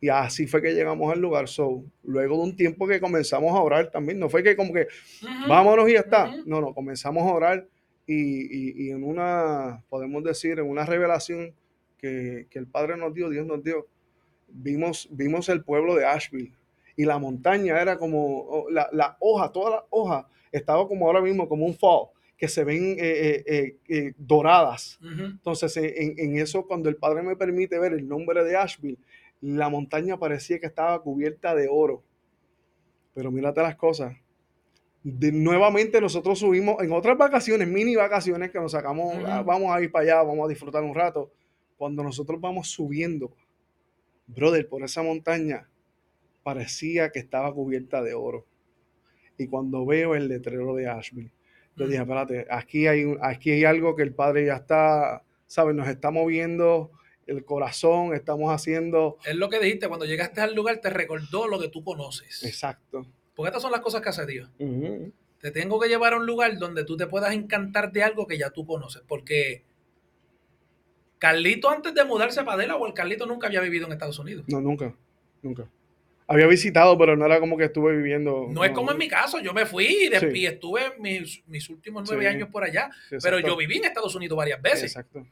Y 0.00 0.08
así 0.08 0.46
fue 0.46 0.60
que 0.60 0.74
llegamos 0.74 1.10
al 1.12 1.20
lugar. 1.20 1.48
So, 1.48 1.84
luego 2.02 2.36
de 2.36 2.42
un 2.42 2.56
tiempo 2.56 2.86
que 2.86 3.00
comenzamos 3.00 3.52
a 3.54 3.60
orar 3.60 3.90
también, 3.90 4.18
no 4.18 4.28
fue 4.28 4.42
que 4.42 4.56
como 4.56 4.72
que 4.72 4.88
vámonos 5.48 5.88
y 5.88 5.94
ya 5.94 6.00
está. 6.00 6.36
No, 6.44 6.60
no, 6.60 6.74
comenzamos 6.74 7.22
a 7.22 7.32
orar 7.32 7.66
y, 8.06 8.86
y, 8.86 8.90
en 8.90 9.02
una, 9.02 9.82
podemos 9.88 10.22
decir, 10.22 10.58
en 10.58 10.66
una 10.66 10.84
revelación 10.84 11.54
que, 11.98 12.46
que 12.50 12.58
el 12.58 12.66
Padre 12.66 12.96
nos 12.96 13.14
dio, 13.14 13.28
Dios 13.30 13.46
nos 13.46 13.62
dio, 13.62 13.86
vimos, 14.48 15.08
vimos 15.10 15.48
el 15.48 15.64
pueblo 15.64 15.94
de 15.94 16.06
Asheville 16.06 16.52
y 16.96 17.04
la 17.04 17.18
montaña 17.18 17.80
era 17.80 17.98
como 17.98 18.40
oh, 18.40 18.70
la, 18.70 18.88
la 18.92 19.16
hoja, 19.20 19.52
toda 19.52 19.70
la 19.70 19.84
hoja 19.90 20.28
estaba 20.50 20.88
como 20.88 21.06
ahora 21.06 21.20
mismo, 21.20 21.48
como 21.48 21.66
un 21.66 21.74
fall, 21.74 22.08
que 22.36 22.48
se 22.48 22.64
ven 22.64 22.96
eh, 22.98 23.42
eh, 23.46 23.76
eh, 23.88 24.12
doradas. 24.16 24.98
Entonces, 25.02 25.76
en, 25.76 26.14
en, 26.18 26.38
eso, 26.38 26.66
cuando 26.66 26.88
el 26.88 26.96
Padre 26.96 27.22
me 27.22 27.36
permite 27.36 27.78
ver 27.78 27.92
el 27.92 28.08
nombre 28.08 28.44
de 28.44 28.56
Asheville, 28.56 28.98
la 29.40 29.68
montaña 29.68 30.18
parecía 30.18 30.58
que 30.58 30.66
estaba 30.66 31.00
cubierta 31.02 31.54
de 31.54 31.68
oro. 31.70 32.02
Pero 33.14 33.30
mírate 33.30 33.62
las 33.62 33.76
cosas. 33.76 34.16
De, 35.02 35.32
nuevamente 35.32 36.00
nosotros 36.00 36.38
subimos 36.38 36.82
en 36.82 36.92
otras 36.92 37.16
vacaciones, 37.16 37.68
mini 37.68 37.94
vacaciones 37.94 38.50
que 38.50 38.58
nos 38.58 38.72
sacamos, 38.72 39.16
ah, 39.24 39.42
vamos 39.46 39.74
a 39.74 39.80
ir 39.80 39.90
para 39.90 40.02
allá, 40.02 40.22
vamos 40.22 40.44
a 40.44 40.48
disfrutar 40.48 40.82
un 40.82 40.94
rato. 40.94 41.30
Cuando 41.76 42.02
nosotros 42.02 42.40
vamos 42.40 42.70
subiendo, 42.70 43.32
brother, 44.26 44.68
por 44.68 44.82
esa 44.82 45.02
montaña, 45.02 45.68
parecía 46.42 47.10
que 47.10 47.18
estaba 47.18 47.52
cubierta 47.52 48.02
de 48.02 48.14
oro. 48.14 48.46
Y 49.38 49.48
cuando 49.48 49.84
veo 49.84 50.14
el 50.14 50.28
letrero 50.28 50.74
de 50.74 50.88
Asheville, 50.88 51.32
yo 51.76 51.86
dije, 51.86 52.00
espérate, 52.00 52.46
aquí 52.50 52.86
hay, 52.86 53.04
aquí 53.20 53.50
hay 53.50 53.64
algo 53.64 53.94
que 53.94 54.02
el 54.02 54.14
Padre 54.14 54.46
ya 54.46 54.56
está, 54.56 55.22
¿sabes? 55.46 55.74
Nos 55.74 55.88
está 55.88 56.10
moviendo 56.10 56.90
el 57.26 57.44
corazón, 57.44 58.14
estamos 58.14 58.50
haciendo... 58.50 59.18
Es 59.26 59.34
lo 59.34 59.50
que 59.50 59.58
dijiste, 59.58 59.88
cuando 59.88 60.06
llegaste 60.06 60.40
al 60.40 60.54
lugar 60.54 60.78
te 60.78 60.90
recordó 60.90 61.48
lo 61.48 61.58
que 61.58 61.68
tú 61.68 61.84
conoces. 61.84 62.44
Exacto. 62.44 63.06
Porque 63.34 63.48
estas 63.48 63.62
son 63.62 63.72
las 63.72 63.80
cosas 63.80 64.00
que 64.00 64.08
hace 64.08 64.24
Dios. 64.24 64.48
Te 65.40 65.50
tengo 65.50 65.78
que 65.78 65.88
llevar 65.88 66.14
a 66.14 66.16
un 66.16 66.26
lugar 66.26 66.56
donde 66.56 66.84
tú 66.84 66.96
te 66.96 67.06
puedas 67.06 67.34
encantar 67.34 67.92
de 67.92 68.02
algo 68.02 68.26
que 68.26 68.38
ya 68.38 68.50
tú 68.50 68.64
conoces. 68.64 69.02
Porque 69.06 69.64
Carlito 71.18 71.70
antes 71.70 71.94
de 71.94 72.04
mudarse 72.04 72.40
a 72.40 72.44
Padela 72.44 72.76
o 72.76 72.86
el 72.86 72.92
Carlito 72.92 73.26
nunca 73.26 73.46
había 73.46 73.60
vivido 73.60 73.86
en 73.86 73.92
Estados 73.92 74.18
Unidos. 74.18 74.44
No, 74.48 74.60
nunca, 74.60 74.94
nunca. 75.42 75.68
Había 76.28 76.46
visitado, 76.46 76.98
pero 76.98 77.16
no 77.16 77.24
era 77.24 77.38
como 77.38 77.56
que 77.56 77.64
estuve 77.64 77.96
viviendo. 77.96 78.48
No, 78.50 78.64
es 78.64 78.72
como 78.72 78.90
en 78.90 78.98
mi 78.98 79.08
caso, 79.08 79.38
yo 79.38 79.54
me 79.54 79.64
fui 79.64 80.10
y, 80.10 80.44
estuve 80.44 80.98
mis, 80.98 81.70
últimos 81.70 82.08
nueve 82.08 82.26
años 82.26 82.48
por 82.50 82.64
allá, 82.64 82.90
pero 83.22 83.38
yo 83.38 83.56
viví 83.56 83.76
en 83.76 83.84
Estados 83.84 84.14
Unidos 84.14 84.36
varias 84.36 84.60
veces. 84.60 84.84
Exacto. 84.84 85.26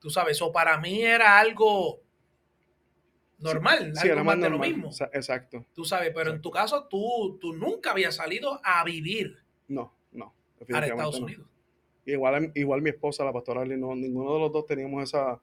Tú 0.00 0.10
sabes, 0.10 0.36
eso 0.36 0.50
para 0.50 0.78
mí 0.78 1.02
era 1.02 1.38
algo 1.38 2.00
normal, 3.38 3.92
algo 3.96 4.24
más 4.24 4.40
de 4.40 4.50
lo 4.50 4.58
mismo. 4.58 4.90
Exacto. 5.12 5.64
Tú 5.72 5.84
sabes, 5.84 6.10
pero 6.14 6.32
en 6.32 6.40
tu 6.40 6.50
caso 6.50 6.86
tú, 6.88 7.38
tú 7.40 7.52
nunca 7.52 7.92
habías 7.92 8.16
salido 8.16 8.60
a 8.64 8.82
vivir. 8.82 9.36
No, 9.68 9.94
no. 10.10 10.34
A 10.72 10.84
Estados 10.84 11.20
Unidos. 11.20 11.46
Igual, 12.06 12.52
igual 12.54 12.82
mi 12.82 12.90
esposa, 12.90 13.24
la 13.24 13.32
pastora 13.32 13.64
no, 13.64 13.94
ninguno 13.94 14.34
de 14.34 14.40
los 14.40 14.52
dos 14.52 14.66
teníamos 14.66 15.04
esa, 15.04 15.40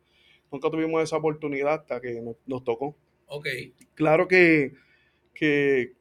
nunca 0.51 0.69
tuvimos 0.69 1.03
esa 1.03 1.17
oportunidad 1.17 1.73
hasta 1.73 2.01
que 2.01 2.21
nos, 2.45 2.63
tocó. 2.63 2.95
Ok. 3.27 3.47
Claro 3.93 4.27
que, 4.27 4.73
que, 5.33 5.93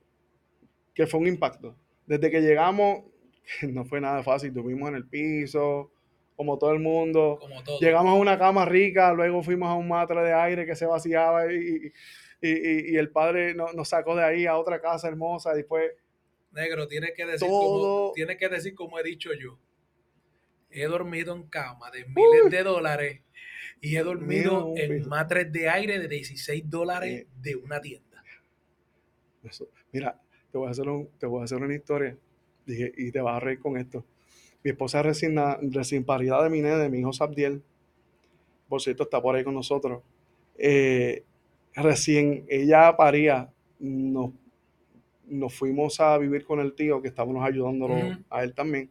que 0.94 1.06
fue 1.06 1.20
un 1.20 1.26
impacto. 1.26 1.76
Desde 2.06 2.30
que 2.30 2.40
llegamos, 2.40 3.04
no 3.62 3.84
fue 3.84 4.00
nada 4.00 4.22
fácil, 4.22 4.50
estuvimos 4.50 4.88
en 4.88 4.96
el 4.96 5.06
piso, 5.06 5.90
como 6.36 6.58
todo 6.58 6.72
el 6.72 6.80
mundo. 6.80 7.40
Llegamos 7.80 8.12
a 8.12 8.20
una 8.20 8.38
cama 8.38 8.64
rica, 8.64 9.12
luego 9.12 9.42
fuimos 9.42 9.68
a 9.68 9.74
un 9.74 9.88
matre 9.88 10.22
de 10.22 10.34
aire 10.34 10.66
que 10.66 10.76
se 10.76 10.86
vaciaba 10.86 11.52
y, 11.52 11.92
el 12.42 13.10
padre 13.10 13.54
nos, 13.54 13.88
sacó 13.88 14.14
de 14.14 14.22
ahí 14.22 14.46
a 14.46 14.56
otra 14.56 14.80
casa 14.80 15.08
hermosa. 15.08 15.52
Y 15.54 15.58
después. 15.58 15.90
Negro, 16.52 16.86
tiene 16.86 17.12
que 17.12 17.26
decir, 17.26 17.48
como, 17.48 18.12
tiene 18.14 18.36
que 18.36 18.48
decir 18.48 18.74
como 18.74 18.98
he 18.98 19.02
dicho 19.02 19.30
yo. 19.34 19.58
He 20.76 20.86
dormido 20.86 21.34
en 21.34 21.44
cama 21.44 21.90
de 21.90 22.04
miles 22.04 22.50
de 22.50 22.62
dólares 22.62 23.22
y 23.80 23.96
he 23.96 24.02
dormido 24.02 24.74
en 24.76 25.08
matres 25.08 25.50
de 25.52 25.68
aire 25.68 25.98
de 25.98 26.08
16 26.08 26.68
dólares 26.68 27.26
de 27.40 27.56
una 27.56 27.80
tienda. 27.80 28.22
Mira, 29.92 30.20
te 30.50 30.58
voy, 30.58 30.68
a 30.68 30.70
hacer 30.70 30.86
te 31.18 31.26
voy 31.26 31.40
a 31.40 31.44
hacer 31.44 31.58
una 31.58 31.74
historia 31.74 32.16
y 32.66 33.10
te 33.10 33.20
vas 33.20 33.36
a 33.36 33.40
reír 33.40 33.60
con 33.60 33.76
esto 33.76 34.04
mi 34.66 34.70
esposa 34.70 35.00
recién, 35.00 35.36
recién 35.72 36.02
parida 36.02 36.42
de 36.42 36.50
mi 36.50 36.60
de 36.60 36.88
mi 36.88 36.98
hijo 36.98 37.12
Sabdiel, 37.12 37.62
por 38.68 38.82
cierto, 38.82 39.04
está 39.04 39.22
por 39.22 39.36
ahí 39.36 39.44
con 39.44 39.54
nosotros. 39.54 40.02
Eh, 40.58 41.22
recién 41.72 42.44
ella 42.48 42.96
paría, 42.96 43.48
nos, 43.78 44.32
nos, 45.28 45.54
fuimos 45.54 46.00
a 46.00 46.18
vivir 46.18 46.44
con 46.44 46.58
el 46.58 46.74
tío 46.74 47.00
que 47.00 47.06
estábamos 47.06 47.46
ayudándolo 47.46 47.94
a 48.28 48.42
él 48.42 48.54
también. 48.54 48.90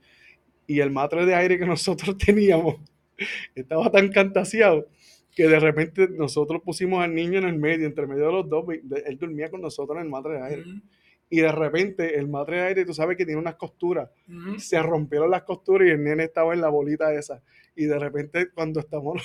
Y 0.68 0.80
el 0.80 0.92
matre 0.92 1.26
de 1.26 1.36
aire 1.36 1.60
que 1.60 1.66
nosotros 1.66 2.18
teníamos 2.18 2.78
estaba 3.56 3.90
tan 3.92 4.10
cantasiado 4.10 4.88
que 5.36 5.48
de 5.48 5.60
repente 5.60 6.08
nosotros 6.10 6.62
pusimos 6.64 7.04
al 7.04 7.14
niño 7.14 7.40
en 7.40 7.46
el 7.46 7.58
medio, 7.58 7.86
entre 7.86 8.08
medio 8.08 8.28
de 8.28 8.32
los 8.32 8.50
dos, 8.50 8.66
él 8.70 9.18
dormía 9.20 9.50
con 9.50 9.62
nosotros 9.62 9.98
en 9.98 10.06
el 10.06 10.10
matre 10.10 10.36
de 10.36 10.44
aire. 10.44 10.64
Y 11.30 11.42
de 11.42 11.52
repente 11.52 12.18
el 12.18 12.30
madre 12.30 12.58
de 12.58 12.64
aire, 12.68 12.86
tú 12.86 12.94
sabes 12.94 13.18
que 13.18 13.26
tiene 13.26 13.42
unas 13.42 13.56
costuras, 13.56 14.10
se 14.58 14.82
rompieron 14.82 15.30
las 15.30 15.44
costuras 15.44 15.88
y 15.88 15.92
el 15.92 16.04
nene 16.04 16.24
estaba 16.24 16.54
en 16.54 16.62
la 16.62 16.70
bolita 16.70 17.14
esa. 17.14 17.44
Y 17.76 17.86
de 17.86 18.00
repente 18.00 18.50
cuando 18.52 18.80
estamos 18.80 19.22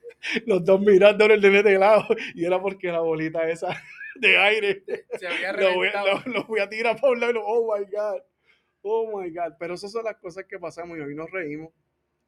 los 0.46 0.64
dos 0.64 0.80
mirando 0.80 1.24
el 1.24 1.40
nene 1.40 1.64
de 1.64 1.78
lado, 1.78 2.04
y 2.34 2.44
era 2.44 2.60
porque 2.62 2.92
la 2.92 3.00
bolita 3.00 3.50
esa 3.50 3.76
de 4.20 4.36
aire 4.38 4.84
se 5.18 5.26
había 5.26 5.52
lo, 5.54 5.74
voy, 5.74 5.88
lo, 6.26 6.44
voy 6.44 6.60
a 6.60 6.68
tirar 6.68 7.00
para 7.00 7.12
un 7.12 7.20
lado, 7.20 7.42
oh 7.44 7.74
my 7.74 7.84
God, 7.84 8.20
oh 8.82 9.18
my 9.18 9.30
God. 9.30 9.54
Pero 9.58 9.74
esas 9.74 9.92
son 9.92 10.04
las 10.04 10.16
cosas 10.16 10.44
que 10.44 10.58
pasamos 10.58 10.96
y 10.98 11.00
hoy 11.00 11.14
nos 11.14 11.30
reímos 11.30 11.72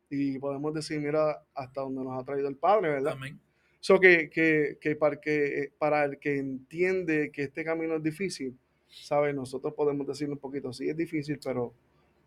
y 0.09 0.39
podemos 0.39 0.75
decir, 0.75 1.01
mira, 1.01 1.45
hasta 1.55 1.81
donde 1.83 2.03
nos 2.03 2.21
ha 2.21 2.25
traído 2.25 2.49
el 2.49 2.57
Padre, 2.57 2.91
¿verdad? 2.91 3.13
Amén. 3.13 3.41
So 3.81 3.99
que, 3.99 4.29
que, 4.29 4.77
que, 4.81 4.97
para 4.97 5.21
que 5.21 5.73
para 5.79 6.05
el 6.05 6.19
que 6.19 6.37
entiende 6.39 7.31
que 7.33 7.45
este 7.45 7.65
camino 7.65 7.97
es 7.97 8.03
difícil, 8.03 8.59
¿sabes? 8.89 9.35
Nosotros 9.35 9.73
podemos 9.75 10.07
decirle 10.07 10.35
un 10.35 10.41
poquito, 10.41 10.73
sí 10.73 10.89
es 10.89 10.97
difícil, 10.97 11.39
pero 11.43 11.73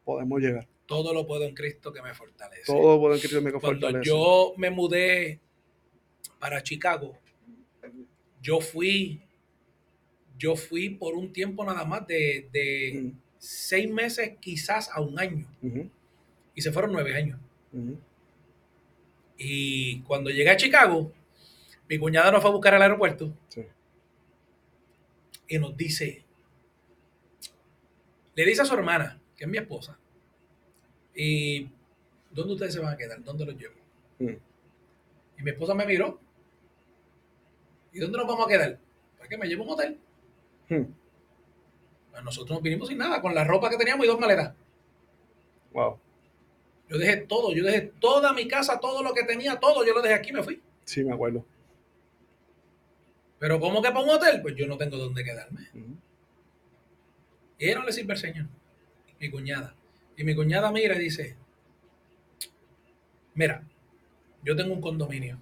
podemos 0.03 0.41
llegar. 0.41 0.67
Todo 0.85 1.13
lo 1.13 1.27
puedo 1.27 1.43
en 1.43 1.53
Cristo 1.53 1.93
que 1.93 2.01
me 2.01 2.13
fortalece. 2.13 2.63
Todo 2.65 2.95
lo 2.95 2.99
puedo 2.99 3.13
en 3.13 3.19
Cristo 3.19 3.37
que 3.39 3.45
me 3.45 3.51
fortalece. 3.51 3.79
Cuando 3.79 4.01
yo 4.01 4.53
me 4.57 4.69
mudé 4.69 5.39
para 6.39 6.63
Chicago, 6.63 7.17
yo 8.41 8.59
fui, 8.59 9.21
yo 10.37 10.55
fui 10.55 10.89
por 10.89 11.15
un 11.15 11.31
tiempo 11.31 11.63
nada 11.63 11.85
más 11.85 12.05
de, 12.07 13.13
seis 13.43 13.91
meses, 13.91 14.37
quizás 14.39 14.89
a 14.89 15.01
un 15.01 15.19
año. 15.19 15.45
Y 16.55 16.61
se 16.61 16.71
fueron 16.71 16.93
nueve 16.93 17.13
años. 17.15 17.39
Y 19.37 20.01
cuando 20.03 20.29
llegué 20.29 20.49
a 20.49 20.55
Chicago, 20.55 21.11
mi 21.89 21.99
cuñada 21.99 22.31
nos 22.31 22.41
fue 22.41 22.49
a 22.49 22.53
buscar 22.53 22.73
al 22.73 22.81
aeropuerto. 22.81 23.33
Y 25.49 25.59
nos 25.59 25.75
dice, 25.75 26.23
le 28.33 28.45
dice 28.45 28.61
a 28.61 28.65
su 28.65 28.75
hermana, 28.75 29.19
que 29.35 29.43
es 29.43 29.49
mi 29.49 29.57
esposa, 29.57 29.99
¿y 31.13 31.69
dónde 32.31 32.53
ustedes 32.53 32.73
se 32.73 32.79
van 32.79 32.93
a 32.93 32.97
quedar? 32.97 33.21
¿Dónde 33.23 33.45
los 33.45 33.57
llevo? 33.57 33.75
Mm. 34.19 34.37
Y 35.39 35.43
mi 35.43 35.51
esposa 35.51 35.75
me 35.75 35.85
miró. 35.85 36.17
¿Y 37.91 37.99
dónde 37.99 38.17
nos 38.17 38.25
vamos 38.25 38.45
a 38.45 38.49
quedar? 38.49 38.79
¿Para 39.17 39.27
qué 39.27 39.37
me 39.37 39.47
llevo 39.47 39.63
a 39.63 39.65
un 39.65 39.73
hotel? 39.73 39.99
Mm. 40.69 41.02
Nosotros 42.21 42.57
nos 42.57 42.61
vinimos 42.61 42.87
sin 42.87 42.97
nada, 42.97 43.21
con 43.21 43.33
la 43.33 43.43
ropa 43.43 43.69
que 43.69 43.77
teníamos 43.77 44.05
y 44.05 44.09
dos 44.09 44.19
maletas. 44.19 44.53
Wow. 45.71 45.99
Yo 46.89 46.97
dejé 46.97 47.17
todo, 47.17 47.53
yo 47.53 47.63
dejé 47.63 47.81
toda 47.99 48.33
mi 48.33 48.47
casa, 48.47 48.79
todo 48.79 49.01
lo 49.01 49.13
que 49.13 49.23
tenía, 49.23 49.59
todo, 49.59 49.85
yo 49.85 49.93
lo 49.93 50.01
dejé 50.01 50.13
aquí 50.13 50.29
y 50.29 50.33
me 50.33 50.43
fui. 50.43 50.61
Sí, 50.85 51.03
me 51.03 51.13
acuerdo. 51.13 51.45
Pero 53.39 53.59
¿cómo 53.59 53.81
que 53.81 53.89
para 53.89 54.01
un 54.01 54.09
hotel? 54.09 54.41
Pues 54.41 54.55
yo 54.55 54.67
no 54.67 54.77
tengo 54.77 54.97
dónde 54.97 55.23
quedarme. 55.23 55.67
Mm. 55.73 55.93
Y 57.57 57.65
ella 57.65 57.79
no 57.79 57.85
le 57.85 57.91
sirve 57.91 58.13
al 58.13 58.19
Señor, 58.19 58.45
mi 59.19 59.29
cuñada. 59.29 59.75
Y 60.15 60.23
mi 60.23 60.35
cuñada 60.35 60.71
mira 60.71 60.95
y 60.95 60.99
dice, 60.99 61.35
mira, 63.33 63.63
yo 64.43 64.55
tengo 64.55 64.73
un 64.73 64.81
condominio, 64.81 65.39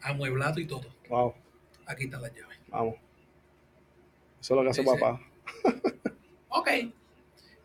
amueblado 0.00 0.60
y 0.60 0.66
todo. 0.66 0.86
Wow. 1.08 1.34
Aquí 1.86 2.04
están 2.04 2.22
las 2.22 2.32
llaves. 2.34 2.58
Vamos. 2.68 2.96
Eso 4.40 4.54
es 4.54 4.56
lo 4.56 4.62
que 4.62 4.70
hace 4.70 4.82
papá. 4.84 5.20
ok. 6.48 6.68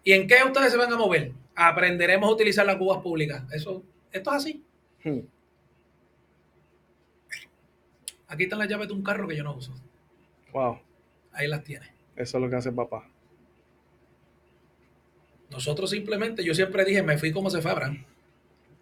¿Y 0.03 0.13
en 0.13 0.27
qué 0.27 0.35
ustedes 0.45 0.71
se 0.71 0.77
van 0.77 0.91
a 0.91 0.97
mover? 0.97 1.31
Aprenderemos 1.55 2.29
a 2.29 2.33
utilizar 2.33 2.65
las 2.65 2.77
cubas 2.77 3.01
públicas. 3.01 3.43
Eso, 3.51 3.83
esto 4.11 4.29
es 4.31 4.35
así. 4.35 4.63
Hmm. 5.03 5.19
Aquí 8.27 8.43
están 8.43 8.59
las 8.59 8.69
llaves 8.69 8.87
de 8.87 8.93
un 8.93 9.03
carro 9.03 9.27
que 9.27 9.35
yo 9.35 9.43
no 9.43 9.55
uso. 9.55 9.73
Wow. 10.53 10.79
Ahí 11.33 11.47
las 11.47 11.63
tiene. 11.63 11.87
Eso 12.15 12.37
es 12.37 12.41
lo 12.43 12.49
que 12.49 12.55
hace 12.55 12.71
papá. 12.71 13.09
Nosotros 15.49 15.89
simplemente, 15.89 16.43
yo 16.43 16.55
siempre 16.55 16.85
dije, 16.85 17.03
me 17.03 17.17
fui 17.17 17.31
como 17.31 17.49
se 17.49 17.61
fue 17.61 17.71
Abraham. 17.71 18.05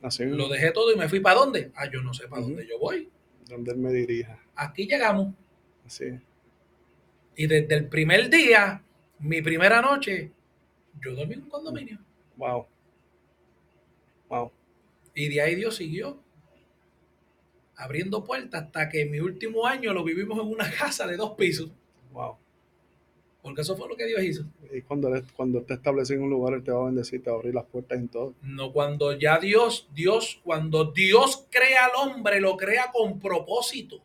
Así 0.01 0.25
Lo 0.25 0.47
dejé 0.47 0.71
todo 0.71 0.93
y 0.93 0.97
me 0.97 1.09
fui 1.09 1.19
para 1.19 1.39
dónde. 1.39 1.71
Ah, 1.75 1.89
yo 1.91 2.01
no 2.01 2.13
sé 2.13 2.27
para 2.27 2.43
dónde 2.43 2.65
yo 2.67 2.79
voy. 2.79 3.09
¿Dónde 3.47 3.71
él 3.71 3.77
me 3.77 3.91
dirija? 3.91 4.39
Aquí 4.55 4.85
llegamos. 4.85 5.33
Así. 5.85 6.05
Y 7.35 7.47
desde 7.47 7.75
el 7.75 7.87
primer 7.87 8.29
día, 8.29 8.83
mi 9.19 9.41
primera 9.41 9.81
noche, 9.81 10.31
yo 11.01 11.13
dormí 11.13 11.33
en 11.35 11.43
un 11.43 11.49
condominio. 11.49 11.99
Wow. 12.37 12.65
Wow. 14.29 14.51
Y 15.13 15.29
de 15.29 15.41
ahí 15.41 15.55
Dios 15.55 15.75
siguió 15.75 16.19
abriendo 17.75 18.23
puertas 18.25 18.63
hasta 18.63 18.89
que 18.89 19.01
en 19.01 19.11
mi 19.11 19.19
último 19.19 19.65
año 19.65 19.93
lo 19.93 20.03
vivimos 20.03 20.37
en 20.39 20.47
una 20.47 20.69
casa 20.77 21.07
de 21.07 21.17
dos 21.17 21.31
pisos. 21.31 21.69
Wow. 22.11 22.37
Porque 23.41 23.61
eso 23.61 23.77
fue 23.77 23.87
lo 23.87 23.95
que 23.95 24.05
Dios 24.05 24.21
hizo. 24.21 24.43
Y 24.73 24.81
cuando, 24.81 25.09
cuando 25.35 25.63
te 25.63 25.75
establece 25.75 26.13
en 26.13 26.23
un 26.23 26.29
lugar, 26.29 26.55
Él 26.55 26.63
te 26.63 26.71
va 26.71 26.81
a 26.81 26.85
bendecir, 26.87 27.23
te 27.23 27.29
va 27.29 27.37
a 27.37 27.39
abrir 27.39 27.55
las 27.55 27.65
puertas 27.65 27.97
en 27.97 28.09
todo. 28.09 28.33
No, 28.41 28.73
cuando 28.73 29.17
ya 29.17 29.39
Dios, 29.39 29.87
Dios, 29.93 30.41
cuando 30.43 30.91
Dios 30.91 31.47
crea 31.49 31.85
al 31.85 31.91
hombre, 31.95 32.41
lo 32.41 32.57
crea 32.57 32.91
con 32.91 33.17
propósito. 33.17 34.01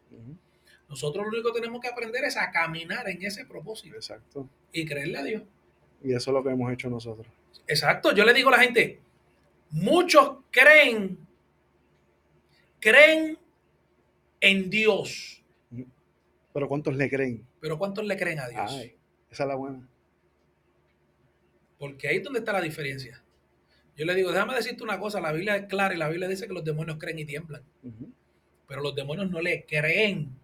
Nosotros 0.94 1.24
lo 1.24 1.30
único 1.30 1.52
que 1.52 1.60
tenemos 1.60 1.80
que 1.80 1.88
aprender 1.88 2.22
es 2.22 2.36
a 2.36 2.52
caminar 2.52 3.08
en 3.08 3.20
ese 3.20 3.44
propósito 3.44 3.96
Exacto. 3.96 4.48
y 4.72 4.86
creerle 4.86 5.18
a 5.18 5.24
Dios. 5.24 5.42
Y 6.04 6.14
eso 6.14 6.30
es 6.30 6.34
lo 6.34 6.44
que 6.44 6.50
hemos 6.50 6.72
hecho 6.72 6.88
nosotros. 6.88 7.26
Exacto, 7.66 8.14
yo 8.14 8.24
le 8.24 8.32
digo 8.32 8.50
a 8.50 8.52
la 8.52 8.62
gente, 8.62 9.00
muchos 9.70 10.36
creen, 10.52 11.18
creen 12.78 13.36
en 14.40 14.70
Dios, 14.70 15.42
Pero 16.52 16.68
¿cuántos 16.68 16.94
le 16.94 17.10
creen? 17.10 17.44
pero 17.60 17.76
¿cuántos 17.76 18.04
le 18.04 18.16
creen 18.16 18.38
a 18.38 18.46
Dios? 18.46 18.70
Ay, 18.70 18.94
esa 19.32 19.42
es 19.42 19.48
la 19.48 19.56
buena. 19.56 19.88
Porque 21.76 22.06
ahí 22.06 22.18
es 22.18 22.22
donde 22.22 22.38
está 22.38 22.52
la 22.52 22.60
diferencia. 22.60 23.20
Yo 23.96 24.04
le 24.06 24.14
digo, 24.14 24.30
déjame 24.30 24.54
decirte 24.54 24.84
una 24.84 25.00
cosa, 25.00 25.20
la 25.20 25.32
Biblia 25.32 25.56
es 25.56 25.66
clara 25.66 25.92
y 25.92 25.98
la 25.98 26.08
Biblia 26.08 26.28
dice 26.28 26.46
que 26.46 26.54
los 26.54 26.62
demonios 26.64 26.98
creen 27.00 27.18
y 27.18 27.24
tiemblan, 27.24 27.64
pero 28.68 28.80
los 28.80 28.94
demonios 28.94 29.28
no 29.28 29.40
le 29.40 29.64
creen 29.66 30.43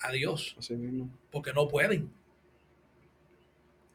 a 0.00 0.12
Dios 0.12 0.54
Así 0.58 0.74
mismo. 0.76 1.10
porque 1.30 1.52
no 1.52 1.66
pueden. 1.68 2.10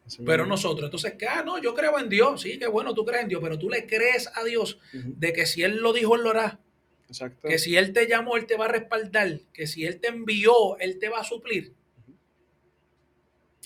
así 0.06 0.24
Pero 0.26 0.44
mismo. 0.44 0.56
nosotros, 0.56 0.86
entonces, 0.86 1.14
¿qué? 1.18 1.28
Ah, 1.28 1.44
no, 1.46 1.62
yo 1.62 1.74
creo 1.74 1.98
en 2.00 2.10
Dios, 2.10 2.42
sí, 2.42 2.58
qué 2.60 2.68
bueno, 2.68 2.94
tú 2.94 3.06
crees 3.06 3.24
en 3.24 3.30
Dios, 3.30 3.42
pero 3.42 3.58
tú 3.58 3.70
le 3.70 3.86
crees 3.86 4.30
a 4.36 4.44
Dios 4.44 4.80
de 4.94 5.34
que 5.34 5.46
si 5.46 5.64
Él 5.64 5.78
lo 5.78 5.94
dijo, 5.94 6.16
Él 6.16 6.24
lo 6.24 6.32
hará, 6.32 6.60
Exacto. 7.08 7.48
que 7.48 7.58
si 7.60 7.78
Él 7.78 7.94
te 7.94 8.08
llamó, 8.08 8.36
Él 8.38 8.46
te 8.46 8.58
va 8.58 8.66
a 8.66 8.70
respaldar, 8.70 9.40
que 9.54 9.68
si 9.68 9.86
Él 9.86 10.00
te 10.00 10.08
envió, 10.10 10.78
Él 10.80 10.98
te 11.00 11.10
va 11.10 11.20
a 11.20 11.24
suplir. 11.24 11.74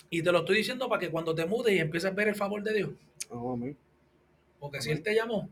Y 0.09 0.21
te 0.21 0.31
lo 0.31 0.39
estoy 0.39 0.57
diciendo 0.57 0.87
para 0.87 0.99
que 0.99 1.09
cuando 1.09 1.33
te 1.33 1.45
mudes 1.45 1.73
y 1.73 1.79
empieces 1.79 2.11
a 2.11 2.13
ver 2.13 2.27
el 2.27 2.35
favor 2.35 2.61
de 2.63 2.73
Dios, 2.73 2.89
Oh, 3.29 3.53
amén. 3.53 3.75
porque 4.59 4.81
si 4.81 4.91
Él 4.91 5.01
te 5.01 5.15
llamó, 5.15 5.49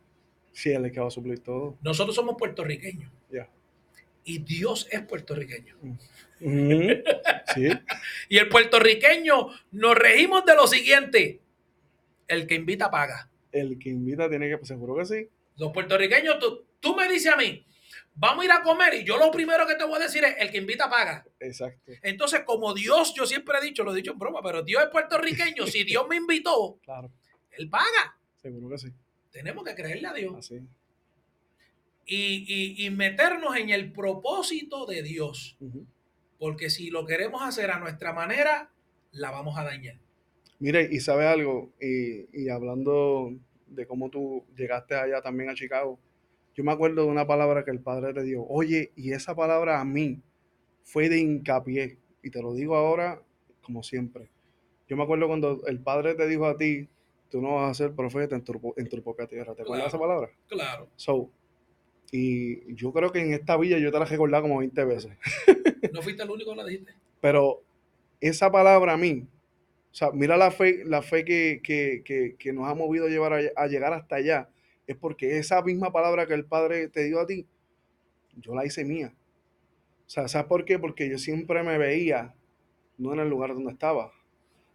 Sí, 0.52 0.70
él 0.70 0.86
es 0.86 0.92
que 0.92 1.00
va 1.00 1.08
a 1.08 1.12
suplir 1.12 1.40
todo. 1.40 1.76
nosotros 1.82 2.14
somos 2.16 2.36
puertorriqueños 2.38 3.12
Ya. 3.32 3.50
Y 4.24 4.40
Dios 4.40 4.88
es 4.92 5.02
puertorriqueño. 5.02 5.76
Ujú, 5.82 5.94
Sí. 7.54 7.70
Y 8.30 8.38
el 8.38 8.50
puertorriqueño 8.50 9.48
nos 9.72 9.96
regimos 9.96 10.46
de 10.46 10.56
lo 10.56 10.68
siguiente, 10.68 11.42
el 12.28 12.48
que 12.48 12.56
invita 12.56 12.90
paga. 12.90 13.30
El 13.52 13.78
que 13.78 13.90
invita 13.90 14.30
tiene 14.30 14.50
que, 14.50 14.66
seguro 14.66 14.96
que 14.96 15.06
sí. 15.06 15.30
Los 15.58 15.72
puertorriqueños, 15.72 16.40
tú, 16.40 16.66
tú 16.80 16.96
me 16.96 17.08
dices 17.08 17.32
a 17.32 17.38
mí, 17.38 17.64
vamos 18.16 18.42
a 18.44 18.46
ir 18.46 18.52
a 18.52 18.64
comer 18.64 18.96
y 18.96 19.04
yo 19.04 19.18
lo 19.18 19.30
primero 19.32 19.68
que 19.68 19.76
te 19.76 19.84
voy 19.84 19.96
a 19.98 20.06
decir 20.06 20.24
es, 20.24 20.36
el 20.40 20.52
que 20.52 20.58
invita 20.58 20.90
paga. 20.90 21.26
Exacto. 21.40 21.92
Entonces, 22.02 22.42
como 22.46 22.74
Dios, 22.74 23.14
yo 23.16 23.26
siempre 23.26 23.58
he 23.60 23.66
dicho, 23.66 23.84
lo 23.84 23.94
he 23.94 23.96
dicho 23.96 24.12
en 24.14 24.20
broma, 24.20 24.42
pero 24.44 24.64
Dios 24.64 24.84
es 24.84 24.90
puertorriqueño, 24.90 25.68
si 25.68 25.84
Dios 25.84 26.06
me 26.10 26.16
invitó, 26.16 26.80
Claro. 26.84 27.12
Él 27.52 27.70
paga. 27.70 28.18
Seguro 28.42 28.70
que 28.70 28.78
sí. 28.80 28.88
Tenemos 29.32 29.64
que 29.64 29.76
creerle 29.76 30.08
a 30.08 30.14
Dios 30.14 30.36
Así. 30.38 30.60
Y, 32.06 32.46
y- 32.48 32.86
y 32.86 32.90
meternos 32.90 33.56
en 33.58 33.70
el 33.70 33.92
propósito 33.92 34.86
de 34.86 35.04
Dios, 35.04 35.58
porque 36.38 36.70
si 36.70 36.90
lo 36.90 37.06
queremos 37.06 37.42
hacer 37.42 37.72
a 37.72 37.80
nuestra 37.80 38.14
manera, 38.14 38.72
la 39.12 39.32
vamos 39.32 39.58
a 39.58 39.64
dañar. 39.64 39.98
Mire, 40.60 40.88
y 40.92 41.00
sabes 41.00 41.28
algo, 41.28 41.72
y, 41.82 42.26
y 42.44 42.50
hablando 42.50 43.34
de 43.68 43.86
cómo 43.88 44.10
tú 44.10 44.44
llegaste 44.56 44.96
allá 44.96 45.22
también 45.22 45.50
a 45.50 45.56
Chicago, 45.56 46.00
yo 46.56 46.64
me 46.64 46.72
acuerdo 46.72 47.04
de 47.04 47.08
una 47.10 47.26
palabra 47.26 47.66
que 47.66 47.72
el 47.72 47.80
padre 47.80 48.14
te 48.14 48.24
dio. 48.24 48.46
Oye, 48.48 48.92
y 48.96 49.12
esa 49.14 49.36
palabra 49.36 49.80
a 49.82 49.86
mí 49.86 50.22
fue 50.84 51.10
de 51.10 51.18
hincapié, 51.20 51.98
y 52.22 52.30
te 52.30 52.42
lo 52.42 52.54
digo 52.54 52.76
ahora 52.76 53.22
como 53.62 53.82
siempre. 53.84 54.30
Yo 54.88 54.96
me 54.98 55.04
acuerdo 55.04 55.28
cuando 55.28 55.66
el 55.66 55.80
padre 55.80 56.14
te 56.16 56.28
dijo 56.28 56.46
a 56.46 56.58
ti, 56.58 56.88
tú 57.30 57.42
no 57.42 57.56
vas 57.56 57.72
a 57.72 57.74
ser 57.74 57.94
profeta 57.96 58.36
en 58.36 58.44
tu, 58.44 58.74
en 58.78 58.88
tu 58.90 59.02
propia 59.02 59.26
tierra. 59.28 59.56
¿Te 59.56 59.64
acuerdas 59.64 59.86
de 59.86 59.88
esa 59.90 59.98
Claro. 59.98 60.10
palabra? 60.14 60.32
Claro. 60.48 60.90
So, 60.96 61.32
y 62.16 62.76
yo 62.76 62.94
creo 62.94 63.12
que 63.12 63.20
en 63.20 63.34
esta 63.34 63.58
villa 63.58 63.80
yo 63.80 63.92
te 63.92 63.98
la 63.98 64.06
he 64.06 64.08
recordado 64.08 64.44
como 64.44 64.60
20 64.60 64.86
veces. 64.86 65.12
No 65.92 66.02
fuiste 66.02 66.24
el 66.24 66.30
único 66.30 66.52
que 66.52 66.56
lo 66.56 66.66
dijiste. 66.66 66.94
Pero 67.20 67.62
esa 68.22 68.50
palabra 68.52 68.94
a 68.94 68.98
mí, 68.98 69.28
o 69.92 69.94
sea, 69.96 70.12
mira 70.12 70.38
la 70.38 70.50
fe, 70.50 70.84
la 70.86 71.02
fe 71.02 71.26
que, 71.26 71.60
que- 71.62 72.02
que- 72.06 72.36
que 72.40 72.54
nos 72.54 72.68
ha 72.70 72.74
movido 72.74 73.06
a, 73.08 73.10
llevar 73.10 73.34
a, 73.34 73.40
a 73.56 73.68
llegar 73.68 73.94
hasta 73.94 74.16
allá, 74.16 74.50
es 74.88 74.96
porque 74.96 75.38
esa 75.38 75.62
misma 75.62 75.92
palabra 75.92 76.26
que 76.26 76.34
el 76.36 76.46
Padre 76.46 76.88
te 76.88 77.04
dio 77.04 77.20
a 77.20 77.28
ti, 77.28 77.46
yo 78.38 78.56
la 78.56 78.66
hice 78.66 78.86
mía. 78.86 79.14
O 80.08 80.10
sea, 80.10 80.28
¿sabes 80.28 80.48
por 80.48 80.66
qué? 80.66 80.80
Porque 80.80 81.10
yo 81.10 81.18
siempre 81.18 81.62
me 81.64 81.78
veía 81.78 82.34
no 82.98 83.14
en 83.14 83.20
el 83.20 83.30
lugar 83.30 83.54
donde 83.54 83.72
estaba. 83.72 84.06
O 84.08 84.12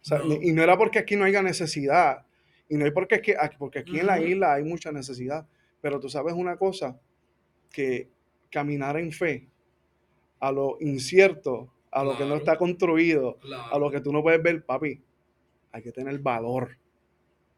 sea, 0.01 0.19
No. 0.19 0.35
Y 0.41 0.51
no 0.53 0.61
era 0.63 0.77
porque 0.77 0.99
aquí 0.99 1.15
no 1.15 1.25
haya 1.25 1.41
necesidad, 1.41 2.25
y 2.69 2.77
no 2.77 2.85
es 2.85 2.91
porque, 2.93 3.15
es 3.15 3.21
que, 3.21 3.35
aquí- 3.39 3.55
porque 3.59 3.79
aquí 3.79 3.99
en 3.99 4.05
la 4.07 4.21
isla 4.21 4.53
hay 4.53 4.63
mucha 4.63 4.91
necesidad, 4.91 5.47
pero 5.81 5.99
tú 5.99 6.07
sabes 6.09 6.33
una 6.35 6.55
cosa, 6.57 6.99
que 7.71 8.09
caminar 8.49 8.97
en 8.97 9.11
fe 9.11 9.47
a 10.39 10.51
lo 10.51 10.77
incierto, 10.79 11.73
a 11.91 12.03
lo 12.03 12.17
que 12.17 12.25
no 12.25 12.35
está 12.35 12.57
construido, 12.57 13.37
Claro. 13.39 13.73
a 13.75 13.79
lo 13.79 13.91
que 13.91 13.99
tú 14.01 14.11
no 14.13 14.21
puedes 14.21 14.41
ver, 14.41 14.63
papi, 14.65 15.01
hay 15.71 15.81
que 15.83 15.91
tener 15.91 16.17
valor. 16.19 16.77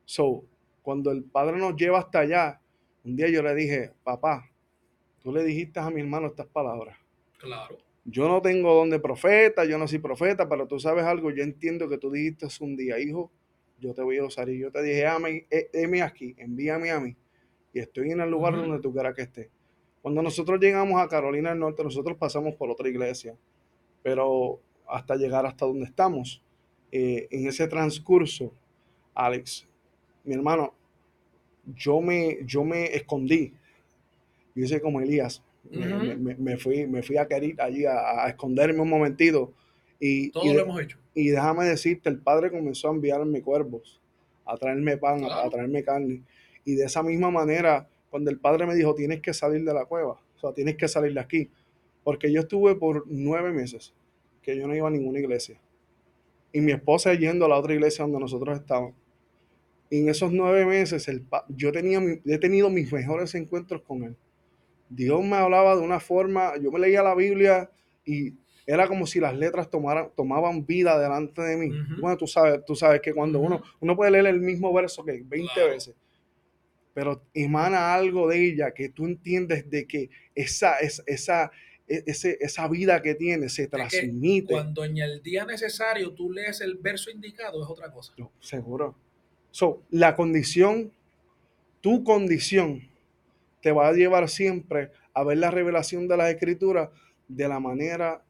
So, 0.05 0.43
cuando 0.81 1.11
el 1.11 1.23
padre 1.23 1.57
nos 1.57 1.75
lleva 1.75 1.99
hasta 1.99 2.19
allá, 2.19 2.59
un 3.03 3.15
día 3.15 3.29
yo 3.29 3.41
le 3.43 3.53
dije, 3.55 3.91
papá, 4.03 4.49
tú 5.21 5.31
le 5.31 5.43
dijiste 5.43 5.79
a 5.79 5.89
mi 5.89 6.01
hermano 6.01 6.27
estas 6.27 6.47
palabras. 6.47 6.97
Claro. 7.37 7.77
Yo 8.03 8.27
no 8.27 8.41
tengo 8.41 8.73
don 8.73 8.89
de 8.89 8.99
profeta, 8.99 9.63
yo 9.63 9.77
no 9.77 9.87
soy 9.87 9.99
profeta, 9.99 10.49
pero 10.49 10.67
tú 10.67 10.79
sabes 10.79 11.03
algo, 11.05 11.29
yo 11.31 11.43
entiendo 11.43 11.87
que 11.87 11.97
tú 11.99 12.09
dijiste 12.11 12.47
un 12.61 12.75
día, 12.75 12.99
hijo, 12.99 13.31
yo 13.79 13.93
te 13.93 14.01
voy 14.01 14.17
a 14.17 14.23
usar. 14.25 14.49
Y 14.49 14.59
yo 14.59 14.71
te 14.71 14.81
dije, 14.81 15.05
"Ame- 15.05 15.45
eh, 15.51 15.69
heme 15.73 16.01
aquí, 16.01 16.35
envíame 16.37 16.91
a 16.91 16.99
mí. 16.99 17.15
Y 17.73 17.79
estoy 17.79 18.11
en 18.11 18.21
el 18.21 18.29
lugar 18.29 18.55
donde 18.55 18.79
tú 18.79 18.91
quieras 18.91 19.15
que 19.15 19.21
esté. 19.23 19.49
Cuando 20.01 20.21
nosotros 20.21 20.59
llegamos 20.59 21.01
a 21.01 21.07
Carolina 21.07 21.49
del 21.51 21.59
Norte, 21.59 21.83
nosotros 21.83 22.17
pasamos 22.17 22.55
por 22.55 22.69
otra 22.69 22.89
iglesia, 22.89 23.35
pero 24.03 24.59
hasta 24.87 25.15
llegar 25.15 25.45
hasta 25.45 25.65
donde 25.65 25.85
estamos, 25.85 26.41
eh, 26.91 27.27
en 27.31 27.47
ese 27.47 27.67
transcurso, 27.67 28.51
Alex, 29.13 29.67
mi 30.23 30.33
hermano, 30.33 30.73
yo 31.75 32.01
me, 32.01 32.39
yo 32.45 32.63
me 32.63 32.85
escondí. 32.95 33.53
Yo 34.55 34.65
hice 34.65 34.81
como 34.81 34.99
Elías. 35.01 35.43
Me, 35.69 35.87
Ujú. 35.87 36.03
me- 36.05 36.15
me- 36.15 36.35
me 36.35 36.57
fui, 36.57 36.87
me 36.87 37.03
fui 37.03 37.17
a 37.17 37.27
Kerit 37.27 37.59
allí 37.59 37.85
a, 37.85 38.25
a 38.25 38.29
esconderme 38.29 38.81
un 38.81 38.89
momentito. 38.89 39.53
Y, 39.99 40.31
Todo 40.31 40.45
y, 40.45 40.53
lo 40.53 40.61
hemos 40.61 40.81
hecho. 40.81 40.97
y 41.13 41.29
déjame 41.29 41.65
decirte, 41.65 42.09
el 42.09 42.17
Padre 42.17 42.49
comenzó 42.49 42.89
a 42.89 42.91
enviarme 42.91 43.41
cuervos, 43.43 44.01
a 44.45 44.57
traerme 44.57 44.97
pan, 44.97 45.23
a- 45.23 45.43
a, 45.43 45.49
traerme 45.49 45.83
carne. 45.83 46.23
Y 46.65 46.73
de 46.75 46.85
esa 46.85 47.03
misma 47.03 47.29
manera, 47.29 47.87
cuando 48.11 48.29
el 48.29 48.37
Padre 48.37 48.67
me 48.67 48.75
dijo, 48.75 48.93
tienes 48.93 49.21
que 49.21 49.33
salir 49.33 49.63
de 49.63 49.73
la 49.73 49.85
cueva, 49.85 50.19
o 50.35 50.39
sea, 50.39 50.53
tienes 50.53 50.75
que 50.75 50.87
salir 50.87 51.13
de 51.15 51.19
aquí. 51.21 51.49
Porque 52.03 52.31
yo 52.31 52.41
estuve 52.41 52.75
por 52.75 53.05
nueve 53.07 53.51
meses 53.51 53.93
que 54.43 54.55
yo 54.55 54.67
no 54.67 54.75
iba 54.75 54.87
a 54.87 54.91
ninguna 54.91 55.19
iglesia. 55.19 55.59
Y 56.53 56.61
mi 56.61 56.71
esposa 56.73 57.13
yendo 57.15 57.45
a 57.45 57.49
la 57.49 57.57
otra 57.57 57.73
iglesia 57.73 58.03
donde 58.03 58.19
nosotros 58.19 58.59
estábamos. 58.59 58.93
Y 59.89 59.99
en 60.01 60.09
esos 60.09 60.31
nueve 60.31 60.65
meses, 60.65 61.07
el, 61.07 61.21
pa- 61.21 61.45
yo 61.49 61.71
tenía, 61.71 61.99
mi- 61.99 62.19
he 62.25 62.37
tenido 62.37 62.69
mis 62.69 62.91
mejores 62.93 63.33
encuentros 63.35 63.81
con 63.81 64.03
él. 64.03 64.15
Dios 64.89 65.23
me 65.23 65.35
hablaba 65.37 65.75
de 65.75 65.81
una 65.81 65.99
forma, 65.99 66.53
yo 66.61 66.71
me 66.71 66.79
leía 66.79 67.01
la 67.03 67.15
Biblia 67.15 67.69
y 68.05 68.33
era 68.65 68.87
como 68.87 69.05
si 69.07 69.19
las 69.19 69.35
letras 69.35 69.69
tomaran, 69.69 70.09
tomaban 70.15 70.65
vida 70.65 70.99
delante 70.99 71.41
de 71.41 71.57
mí. 71.57 71.69
Bueno, 72.01 72.17
tú 72.17 72.27
sabes, 72.27 72.63
tú 72.65 72.75
sabes 72.75 72.99
que 73.01 73.13
cuando 73.13 73.39
uno, 73.39 73.61
uno 73.79 73.95
puede 73.95 74.11
leer 74.11 74.27
el 74.27 74.39
mismo 74.41 74.73
verso 74.73 75.03
que 75.05 75.21
20 75.25 75.53
Claro. 75.53 75.69
veces, 75.69 75.95
pero 76.93 77.23
emana 77.33 77.93
algo 77.93 78.27
de 78.27 78.45
ella 78.45 78.71
que 78.73 78.89
tú 78.89 79.05
entiendes 79.05 79.69
de 79.69 79.85
que 79.87 80.09
esa, 80.35 80.77
es, 80.79 81.01
esa, 81.05 81.51
e- 81.87 82.03
ese- 82.05 82.37
esa 82.41 82.67
vida 82.67 83.01
que 83.01 83.15
tiene 83.15 83.49
se 83.49 83.63
que 83.63 83.69
transmite. 83.69 84.53
Cuando 84.53 84.83
en 84.83 84.97
el 84.97 85.21
día 85.21 85.45
necesario 85.45 86.13
tú 86.13 86.31
lees 86.31 86.61
el 86.61 86.75
verso 86.75 87.09
indicado 87.09 87.63
es 87.63 87.69
otra 87.69 87.91
cosa. 87.91 88.13
Seguro. 88.39 88.95
So, 89.51 89.83
la 89.89 90.15
condición, 90.15 90.91
tu 91.81 92.03
condición, 92.03 92.87
te 93.61 93.71
va 93.71 93.89
a 93.89 93.93
llevar 93.93 94.27
siempre 94.29 94.91
a 95.13 95.23
ver 95.23 95.37
la 95.37 95.51
revelación 95.51 96.07
de 96.07 96.17
las 96.17 96.31
escrituras 96.33 96.89
de 97.27 97.47
la 97.47 97.59
manera 97.59 98.23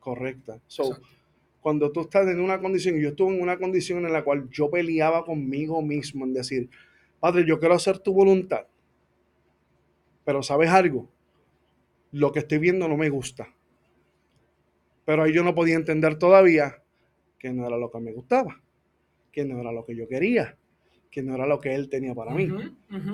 correcta. 0.00 0.60
So, 0.66 0.84
Exacto. 0.84 1.08
cuando 1.60 1.90
tú 1.92 2.02
estás 2.02 2.28
en 2.28 2.40
una 2.40 2.60
condición, 2.60 2.98
y 2.98 3.02
yo 3.02 3.10
estuve 3.10 3.34
en 3.34 3.40
una 3.42 3.56
condición 3.58 4.04
en 4.04 4.12
la 4.12 4.22
cual 4.22 4.48
yo 4.50 4.70
peleaba 4.70 5.24
conmigo 5.24 5.80
mismo 5.80 6.24
en 6.24 6.34
decir, 6.34 6.68
Padre, 7.20 7.44
yo 7.46 7.58
quiero 7.58 7.74
hacer 7.74 7.98
tu 7.98 8.12
voluntad, 8.12 8.66
pero 10.24 10.42
¿sabes 10.42 10.70
algo? 10.70 11.08
Lo 12.12 12.32
que 12.32 12.40
estoy 12.40 12.58
viendo 12.58 12.88
no 12.88 12.96
me 12.96 13.08
gusta. 13.08 13.48
Pero 15.04 15.22
ahí 15.22 15.32
yo 15.32 15.42
no 15.42 15.54
podía 15.54 15.74
entender 15.74 16.18
todavía 16.18 16.82
que 17.38 17.52
no 17.52 17.66
era 17.66 17.76
lo 17.76 17.90
que 17.90 18.00
me 18.00 18.12
gustaba, 18.12 18.60
que 19.32 19.44
no 19.44 19.60
era 19.60 19.72
lo 19.72 19.84
que 19.84 19.94
yo 19.94 20.08
quería, 20.08 20.56
que 21.10 21.22
no 21.22 21.34
era 21.34 21.46
lo 21.46 21.60
que 21.60 21.74
Él 21.74 21.88
tenía 21.88 22.14
para 22.14 22.32
mí. 22.32 22.48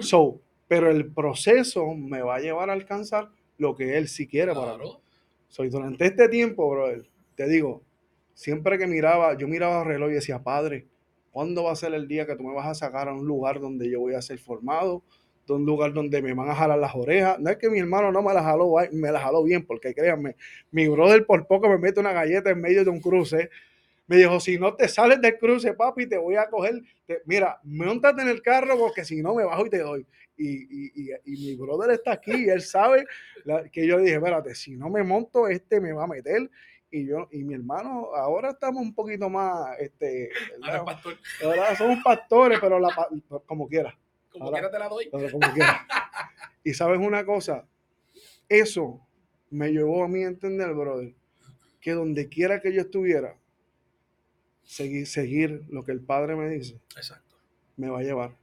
So, 0.00 0.40
pero 0.68 0.90
el 0.90 1.12
proceso 1.12 1.94
me 1.94 2.22
va 2.22 2.36
a 2.36 2.40
llevar 2.40 2.70
a 2.70 2.74
alcanzar 2.74 3.30
lo 3.58 3.74
que 3.74 3.98
Él 3.98 4.06
sí 4.06 4.26
quiere 4.26 4.54
para 4.54 4.74
mí. 4.74 4.84
Claro. 4.84 5.00
So, 5.48 5.64
y 5.64 5.68
durante 5.68 6.06
este 6.06 6.28
tiempo, 6.28 6.70
brother, 6.70 7.08
te 7.34 7.48
digo, 7.48 7.82
siempre 8.34 8.78
que 8.78 8.86
miraba, 8.86 9.36
yo 9.36 9.48
miraba 9.48 9.80
el 9.80 9.88
reloj 9.88 10.10
y 10.10 10.14
decía, 10.14 10.42
Padre, 10.42 10.86
¿cuándo 11.30 11.64
va 11.64 11.72
a 11.72 11.76
ser 11.76 11.94
el 11.94 12.08
día 12.08 12.26
que 12.26 12.36
tú 12.36 12.44
me 12.44 12.54
vas 12.54 12.66
a 12.66 12.74
sacar 12.74 13.08
a 13.08 13.14
un 13.14 13.26
lugar 13.26 13.60
donde 13.60 13.90
yo 13.90 14.00
voy 14.00 14.14
a 14.14 14.22
ser 14.22 14.38
formado, 14.38 15.02
de 15.46 15.54
un 15.54 15.66
lugar 15.66 15.92
donde 15.92 16.22
me 16.22 16.32
van 16.32 16.48
a 16.48 16.54
jalar 16.54 16.78
las 16.78 16.94
orejas. 16.94 17.38
No 17.40 17.50
es 17.50 17.56
que 17.56 17.68
mi 17.68 17.78
hermano 17.78 18.12
no 18.12 18.22
me 18.22 18.32
las 18.32 18.44
jaló, 18.44 18.74
me 18.92 19.10
las 19.10 19.22
jaló 19.22 19.42
bien, 19.42 19.64
porque 19.66 19.94
créanme, 19.94 20.36
mi 20.70 20.88
brother 20.88 21.26
por 21.26 21.46
poco 21.46 21.68
me 21.68 21.78
mete 21.78 22.00
una 22.00 22.12
galleta 22.12 22.50
en 22.50 22.60
medio 22.60 22.84
de 22.84 22.90
un 22.90 23.00
cruce. 23.00 23.50
Me 24.06 24.16
dijo, 24.16 24.40
si 24.40 24.58
no 24.58 24.74
te 24.74 24.88
sales 24.88 25.20
del 25.20 25.38
cruce, 25.38 25.74
papi, 25.74 26.06
te 26.06 26.18
voy 26.18 26.36
a 26.36 26.48
coger. 26.48 26.82
mira, 27.26 27.60
montate 27.64 28.22
en 28.22 28.28
el 28.28 28.42
carro 28.42 28.76
porque 28.76 29.04
si 29.04 29.22
no 29.22 29.34
me 29.34 29.44
bajo 29.44 29.66
y 29.66 29.70
te 29.70 29.78
doy. 29.78 30.06
Y, 30.36 30.86
y, 30.86 31.10
y, 31.26 31.46
mi 31.46 31.54
brother 31.54 31.90
está 31.90 32.12
aquí 32.12 32.32
y 32.46 32.48
él 32.48 32.62
sabe 32.62 33.04
que 33.70 33.86
yo 33.86 33.98
dije, 33.98 34.14
espérate, 34.14 34.54
si 34.54 34.74
no 34.74 34.88
me 34.88 35.02
monto, 35.02 35.46
este 35.48 35.80
me 35.80 35.92
va 35.92 36.04
a 36.04 36.06
meter 36.06 36.50
y 36.90 37.06
yo 37.06 37.28
y 37.30 37.44
mi 37.44 37.54
hermano 37.54 38.14
ahora 38.14 38.50
estamos 38.50 38.82
un 38.82 38.94
poquito 38.94 39.28
más 39.28 39.78
este 39.78 40.30
ahora, 40.62 40.84
pastor. 40.84 41.18
ahora 41.44 41.76
somos 41.76 41.98
pastores 42.02 42.58
pero 42.60 42.80
la, 42.80 42.88
como 43.46 43.68
quiera. 43.68 43.96
Como 44.30 44.50
quiera 44.50 44.70
te 44.70 44.78
la 44.78 44.88
doy. 44.88 45.10
como 45.10 45.52
quiera. 45.52 45.86
y 46.64 46.74
sabes 46.74 46.98
una 46.98 47.24
cosa 47.24 47.66
eso 48.48 49.00
me 49.50 49.70
llevó 49.70 50.04
a 50.04 50.08
mí 50.08 50.24
a 50.24 50.28
entender 50.28 50.72
brother 50.74 51.14
que 51.80 51.92
donde 51.92 52.28
quiera 52.28 52.60
que 52.60 52.72
yo 52.72 52.82
estuviera 52.82 53.36
seguir 54.62 55.06
seguir 55.06 55.64
lo 55.68 55.84
que 55.84 55.92
el 55.92 56.00
padre 56.00 56.36
me 56.36 56.48
dice 56.48 56.80
exacto. 56.96 57.36
me 57.76 57.88
va 57.88 58.00
a 58.00 58.02
llevar 58.02 58.36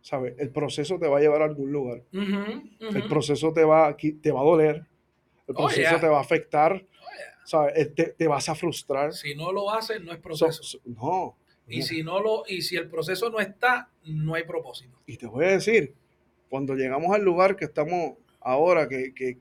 sabes 0.00 0.34
el 0.38 0.50
proceso 0.50 0.98
te 0.98 1.08
va 1.08 1.18
a 1.18 1.20
llevar 1.20 1.42
a 1.42 1.46
algún 1.46 1.72
lugar. 1.72 2.02
El 2.12 3.08
proceso 3.08 3.52
te 3.52 3.64
va 3.64 3.96
te 3.96 4.32
va 4.32 4.40
a 4.40 4.44
doler 4.44 4.86
el 5.50 5.56
oh, 5.56 5.66
proceso 5.66 5.98
te 5.98 6.06
va 6.06 6.18
a 6.18 6.20
afectar 6.20 6.86
¿sabes? 7.44 7.94
Te, 7.94 8.06
te, 8.06 8.28
vas 8.28 8.48
a 8.48 8.54
frustrar. 8.54 9.12
Si 9.12 9.34
no 9.34 9.52
lo 9.52 9.70
haces, 9.70 10.00
no 10.02 10.12
es 10.12 10.18
proceso. 10.18 10.80
no. 10.84 11.36
Y 11.68 11.82
si 11.82 12.02
no 12.02 12.20
lo, 12.20 12.42
y 12.48 12.62
si 12.62 12.76
el 12.76 12.88
proceso 12.88 13.30
no 13.30 13.38
está, 13.38 13.88
no 14.04 14.34
hay 14.34 14.42
propósito. 14.42 14.98
Y 15.06 15.16
te 15.16 15.26
voy 15.26 15.44
a 15.44 15.50
decir, 15.50 15.94
cuando 16.48 16.74
llegamos 16.74 17.14
al 17.14 17.22
lugar 17.22 17.54
que 17.54 17.66
estamos 17.66 18.14
ahora, 18.40 18.88
que, 18.88 19.14
que, 19.14 19.38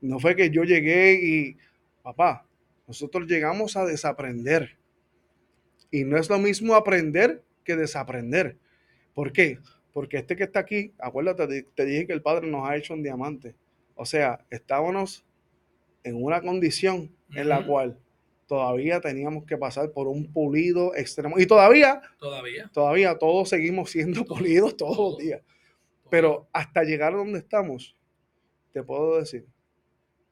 no 0.00 0.18
fue 0.18 0.34
que 0.34 0.50
yo 0.50 0.64
llegué 0.64 1.14
y, 1.14 1.56
papá, 2.02 2.44
nosotros 2.88 3.28
llegamos 3.28 3.76
a 3.76 3.84
desaprender. 3.84 4.76
Y 5.90 6.04
no 6.04 6.18
es 6.18 6.28
lo 6.28 6.38
mismo 6.38 6.74
aprender 6.74 7.42
que 7.64 7.76
desaprender. 7.76 8.56
¿Por 9.14 9.32
qué? 9.32 9.58
Porque 9.92 10.18
este 10.18 10.36
que 10.36 10.44
está 10.44 10.60
aquí, 10.60 10.92
acuérdate, 10.98 11.64
te 11.74 11.84
dije 11.84 12.06
que 12.06 12.12
el 12.12 12.22
Padre 12.22 12.48
nos 12.48 12.68
ha 12.68 12.76
hecho 12.76 12.94
un 12.94 13.02
diamante. 13.02 13.54
O 13.94 14.04
sea, 14.04 14.44
estábamos 14.50 15.24
en 16.04 16.22
una 16.22 16.40
condición 16.40 17.10
en 17.34 17.48
la 17.48 17.64
cual 17.66 17.98
todavía 18.48 19.00
teníamos 19.00 19.44
que 19.44 19.56
pasar 19.56 19.92
por 19.92 20.08
un 20.08 20.32
pulido 20.32 20.94
extremo. 20.96 21.38
Y 21.38 21.46
todavía, 21.46 22.00
todavía, 22.18 22.70
todavía 22.72 23.18
todos 23.18 23.50
seguimos 23.50 23.90
siendo 23.90 24.24
pulidos 24.24 24.76
todos 24.76 24.96
los 24.96 25.18
días. 25.18 25.42
Pero 26.10 26.48
hasta 26.52 26.82
llegar 26.82 27.12
a 27.12 27.18
donde 27.18 27.38
estamos, 27.38 27.94
te 28.72 28.82
puedo 28.82 29.18
decir 29.18 29.46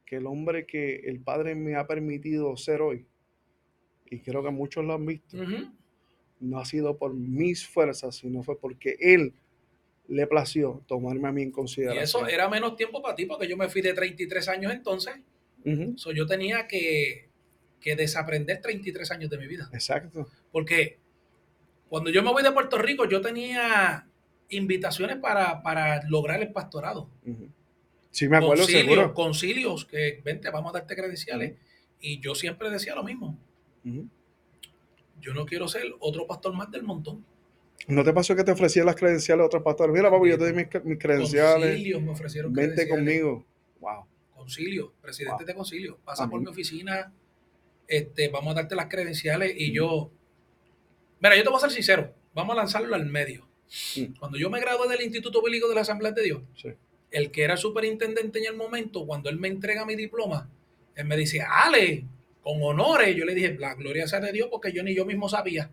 que 0.07 0.17
el 0.17 0.27
hombre 0.27 0.67
que 0.67 0.97
el 1.05 1.21
Padre 1.21 1.55
me 1.55 1.77
ha 1.77 1.87
permitido 1.87 2.57
ser 2.57 2.81
hoy, 2.81 3.07
y 4.09 4.21
creo 4.21 4.43
que 4.43 4.51
muchos 4.51 4.85
lo 4.85 4.95
han 4.95 5.05
visto, 5.05 5.37
no 6.41 6.59
ha 6.59 6.65
sido 6.65 6.97
por 6.97 7.13
mis 7.13 7.67
fuerzas, 7.67 8.17
sino 8.17 8.43
fue 8.43 8.59
porque 8.59 8.97
Él 9.01 9.35
le 10.09 10.27
plació 10.27 10.83
tomarme 10.87 11.29
a 11.29 11.33
mí 11.33 11.43
en 11.43 11.51
consideración. 11.51 12.01
Y 12.01 12.05
eso 12.05 12.27
era 12.27 12.49
menos 12.49 12.77
tiempo 12.77 13.03
para 13.03 13.17
ti, 13.17 13.27
porque 13.27 13.49
yo 13.49 13.57
me 13.57 13.69
fui 13.69 13.83
de 13.83 13.93
33 13.93 14.49
años 14.49 14.73
entonces 14.73 15.17
yo 16.15 16.27
tenía 16.27 16.67
que, 16.67 17.29
desaprender 17.85 18.61
33 18.61 19.11
años 19.13 19.31
de 19.31 19.39
mi 19.39 19.47
vida. 19.47 19.69
Exacto. 19.73 20.29
Porque 20.51 20.99
cuando 21.89 22.11
yo 22.11 22.23
me 22.23 22.33
voy 22.33 22.43
de 22.43 22.51
Puerto 22.51 22.79
Rico, 22.79 23.09
yo 23.09 23.21
tenía 23.21 24.09
invitaciones 24.49 25.19
para, 25.19 26.03
lograr 26.09 26.43
el 26.43 26.53
pastorado. 26.53 27.09
Sí, 28.11 28.29
me 28.29 28.39
acuerdo 28.39 28.65
concilios, 28.65 28.85
seguro. 28.85 29.15
Concilios, 29.15 29.85
que 29.85 30.21
vente, 30.25 30.51
vamos 30.51 30.75
a 30.75 30.79
darte 30.79 30.97
credenciales. 30.97 31.55
Y 32.01 32.21
yo 32.21 32.35
siempre 32.35 32.71
decía 32.71 32.95
lo 32.95 33.05
mismo. 33.05 33.39
Yo 35.21 35.33
no 35.33 35.47
quiero 35.47 35.69
ser 35.69 35.85
otro 36.01 36.27
pastor 36.27 36.55
más 36.55 36.71
del 36.71 36.83
montón. 36.83 37.25
¿No 37.87 38.03
te 38.03 38.13
pasó 38.13 38.35
que 38.35 38.43
te 38.43 38.51
ofrecían 38.51 38.87
las 38.87 38.97
credenciales 38.97 39.45
a 39.45 39.47
otros 39.47 39.63
pastores? 39.63 39.95
Mira, 39.95 40.11
papi, 40.11 40.31
yo 40.31 40.39
te 40.39 40.47
di 40.47 40.53
mis, 40.55 40.99
credenciales. 40.99 41.71
Concilios 41.71 42.03
me 42.03 42.11
ofrecieron 42.11 42.53
Vente 42.53 42.89
conmigo. 42.89 43.47
Wow 43.79 44.07
concilio, 44.47 44.93
presidente 45.03 45.45
de 45.45 45.55
concilio, 45.55 45.99
pasa 46.05 46.31
por 46.31 46.41
mi 46.41 46.47
oficina, 46.47 47.13
este, 47.89 48.29
vamos 48.29 48.53
a 48.53 48.61
darte 48.61 48.77
las 48.77 48.87
credenciales 48.87 49.55
y 49.57 49.73
yo, 49.73 50.13
mira, 51.21 51.37
yo 51.37 51.43
te 51.43 51.49
voy 51.49 51.57
a 51.57 51.61
ser 51.61 51.73
sincero, 51.73 52.15
vamos 52.33 52.53
a 52.55 52.59
lanzarlo 52.59 52.95
al 52.95 53.07
medio. 53.07 53.49
Cuando 54.21 54.39
yo 54.39 54.49
me 54.49 54.61
gradué 54.61 54.89
del 54.89 55.03
Instituto 55.03 55.43
Bíblico 55.43 55.69
de 55.69 55.75
la 55.75 55.81
Asamblea 55.81 56.13
de 56.13 56.23
Dios, 56.23 56.43
el 57.11 57.33
que 57.33 57.43
era 57.43 57.57
superintendente 57.57 58.39
en 58.39 58.47
el 58.47 58.57
momento, 58.57 59.05
cuando 59.05 59.31
él 59.31 59.39
me 59.41 59.49
entrega 59.49 59.85
mi 59.85 59.97
diploma, 59.97 60.49
él 60.95 61.07
me 61.07 61.17
dice, 61.17 61.41
Ale, 61.43 62.05
con 62.41 62.63
honores, 62.63 63.17
yo 63.17 63.25
le 63.25 63.35
dije, 63.35 63.57
la 63.59 63.75
gloria 63.75 64.07
sea 64.07 64.21
de 64.21 64.31
Dios, 64.31 64.47
porque 64.49 64.73
yo 64.73 64.85
ni 64.85 64.95
yo 64.95 65.05
mismo 65.05 65.29
sabía. 65.29 65.73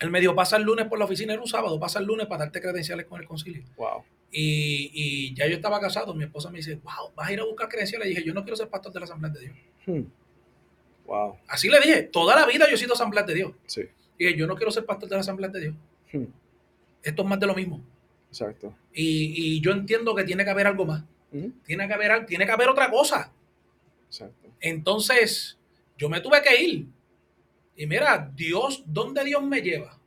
Él 0.00 0.10
me 0.10 0.20
dijo, 0.20 0.34
pasa 0.34 0.56
el 0.56 0.64
lunes 0.64 0.86
por 0.86 0.98
la 0.98 1.04
oficina, 1.04 1.34
era 1.34 1.40
un 1.40 1.48
sábado, 1.48 1.78
pasa 1.78 2.00
el 2.00 2.06
lunes 2.06 2.26
para 2.26 2.46
darte 2.46 2.60
credenciales 2.60 3.06
con 3.06 3.20
el 3.20 3.28
concilio. 3.28 3.62
Wow. 3.76 4.02
Y, 4.30 5.34
ya 5.34 5.46
yo 5.46 5.56
estaba 5.56 5.80
casado, 5.80 6.14
mi 6.14 6.24
esposa 6.24 6.50
me 6.50 6.58
dice, 6.58 6.74
wow, 6.76 7.12
vas 7.14 7.28
a 7.28 7.32
ir 7.32 7.40
a 7.40 7.44
buscar 7.44 7.68
credenciales. 7.68 8.06
Y 8.06 8.10
dije, 8.10 8.24
yo 8.24 8.34
no 8.34 8.42
quiero 8.42 8.56
ser 8.56 8.68
pastor 8.68 8.92
de 8.92 9.00
la 9.00 9.04
Asamblea 9.04 9.32
de 9.32 9.40
Dios. 9.40 9.56
Hmm. 9.86 10.02
Wow. 11.06 11.38
Así 11.48 11.68
le 11.68 11.80
dije, 11.80 12.02
toda 12.02 12.34
la 12.36 12.46
vida 12.46 12.66
yo 12.68 12.74
he 12.74 12.78
sido 12.78 12.94
Asamblea 12.94 13.22
de 13.22 13.34
Dios. 13.34 13.52
Sí. 13.66 13.82
Y 14.18 14.26
dije, 14.26 14.38
yo 14.38 14.46
no 14.46 14.56
quiero 14.56 14.70
ser 14.70 14.84
pastor 14.84 15.08
de 15.08 15.14
la 15.14 15.20
Asamblea 15.20 15.50
de 15.50 15.60
Dios. 15.60 15.74
Hmm. 16.12 16.24
Esto 17.02 17.22
es 17.22 17.28
más 17.28 17.40
de 17.40 17.46
lo 17.46 17.54
mismo. 17.54 17.82
Exacto. 18.28 18.74
Y, 18.92 19.60
yo 19.60 19.70
entiendo 19.72 20.14
que 20.14 20.24
tiene 20.24 20.44
que 20.44 20.50
haber 20.50 20.66
algo 20.66 20.84
más. 20.84 21.04
tiene, 21.64 21.86
que 21.86 21.94
haber, 21.94 22.26
tiene 22.26 22.44
que 22.44 22.52
haber 22.52 22.68
otra 22.68 22.90
cosa. 22.90 23.32
Exacto. 24.08 24.48
Entonces, 24.60 25.58
yo 25.96 26.08
me 26.08 26.20
tuve 26.20 26.42
que 26.42 26.62
ir. 26.62 26.86
Y 27.76 27.86
mira, 27.86 28.30
Dios, 28.34 28.82
¿dónde 28.86 29.24
Dios 29.24 29.42
me 29.42 29.60
lleva? 29.60 29.98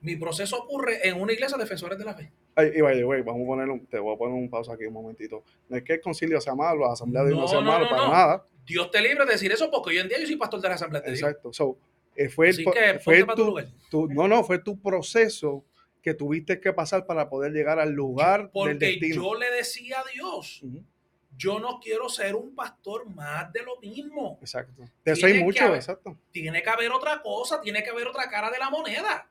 Mi 0.00 0.16
proceso 0.16 0.58
ocurre 0.58 1.08
en 1.08 1.20
una 1.20 1.32
iglesia 1.32 1.56
de 1.56 1.64
defensores 1.64 1.98
de 1.98 2.04
la 2.04 2.14
fe. 2.14 2.30
Ay, 2.58 2.72
y 2.74 2.80
vamos 2.80 3.42
a 3.42 3.46
poner 3.46 3.68
un, 3.68 3.86
te 3.86 3.98
voy 3.98 4.14
a 4.14 4.18
poner 4.18 4.34
un 4.34 4.48
pausa 4.48 4.72
aquí 4.72 4.86
un 4.86 4.94
momentito. 4.94 5.44
No 5.68 5.76
es 5.76 5.82
que 5.82 5.94
el 5.94 6.00
concilio 6.00 6.40
sea 6.40 6.54
malo, 6.54 6.86
la 6.86 6.94
asamblea 6.94 7.22
de 7.22 7.30
Dios 7.30 7.40
no, 7.42 7.48
sea 7.48 7.60
malo, 7.60 7.86
para 7.86 8.08
nada. 8.08 8.46
Dios 8.64 8.90
te 8.90 9.02
libre 9.02 9.26
de 9.26 9.32
decir 9.32 9.52
eso 9.52 9.70
porque 9.70 9.90
hoy 9.90 9.98
en 9.98 10.08
día 10.08 10.18
yo 10.18 10.26
soy 10.26 10.36
pastor 10.36 10.62
de 10.62 10.68
la 10.70 10.74
asamblea 10.76 11.02
de 11.02 11.10
Dios. 11.10 11.20
Exacto. 11.20 11.52
So, 11.52 11.78
eh, 12.16 12.30
fue, 12.30 12.48
Así 12.48 12.64
que 12.64 12.98
fue 12.98 13.24
tu, 13.36 13.56
tu, 13.90 14.08
no, 14.08 14.26
no, 14.26 14.42
fue 14.42 14.58
tu 14.58 14.80
proceso 14.80 15.66
que 16.02 16.14
tuviste 16.14 16.58
que 16.58 16.72
pasar 16.72 17.04
para 17.04 17.28
poder 17.28 17.52
llegar 17.52 17.78
al 17.78 17.92
lugar 17.92 18.50
porque 18.52 18.70
del 18.70 18.78
destino. 18.78 19.22
yo 19.22 19.34
le 19.34 19.50
decía 19.50 20.00
a 20.00 20.04
Dios, 20.14 20.62
yo 21.36 21.58
no 21.58 21.78
quiero 21.78 22.08
ser 22.08 22.34
un 22.34 22.54
pastor 22.54 23.06
más 23.10 23.52
de 23.52 23.62
lo 23.62 23.78
mismo. 23.80 24.38
Exacto. 24.40 24.84
De 25.04 25.12
eso 25.12 25.26
hay 25.26 25.42
mucho, 25.42 25.74
exacto. 25.74 26.16
Tiene 26.30 26.62
que 26.62 26.70
haber 26.70 26.90
otra 26.90 27.20
cosa, 27.20 27.60
tiene 27.60 27.82
que 27.82 27.90
haber 27.90 28.06
otra 28.06 28.30
cara 28.30 28.50
de 28.50 28.58
la 28.58 28.70
moneda. 28.70 29.28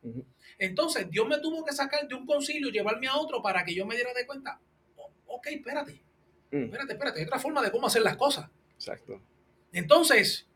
Entonces, 0.57 1.09
Dios 1.09 1.27
me 1.27 1.39
tuvo 1.39 1.63
que 1.65 1.73
sacar 1.73 2.07
de 2.07 2.15
un 2.15 2.25
concilio, 2.25 2.69
llevarme 2.69 3.07
a 3.07 3.17
otro 3.17 3.41
para 3.41 3.63
que 3.63 3.73
yo 3.73 3.85
me 3.85 3.95
diera 3.95 4.13
de 4.13 4.25
cuenta, 4.25 4.59
ok, 5.27 5.47
espérate, 5.47 6.01
mm. 6.51 6.63
espérate, 6.63 6.93
espérate, 6.93 7.19
hay 7.19 7.25
otra 7.25 7.39
forma 7.39 7.61
de 7.61 7.71
cómo 7.71 7.87
hacer 7.87 8.01
las 8.01 8.15
cosas. 8.15 8.49
Exacto. 8.75 9.21
Entonces, 9.73 10.47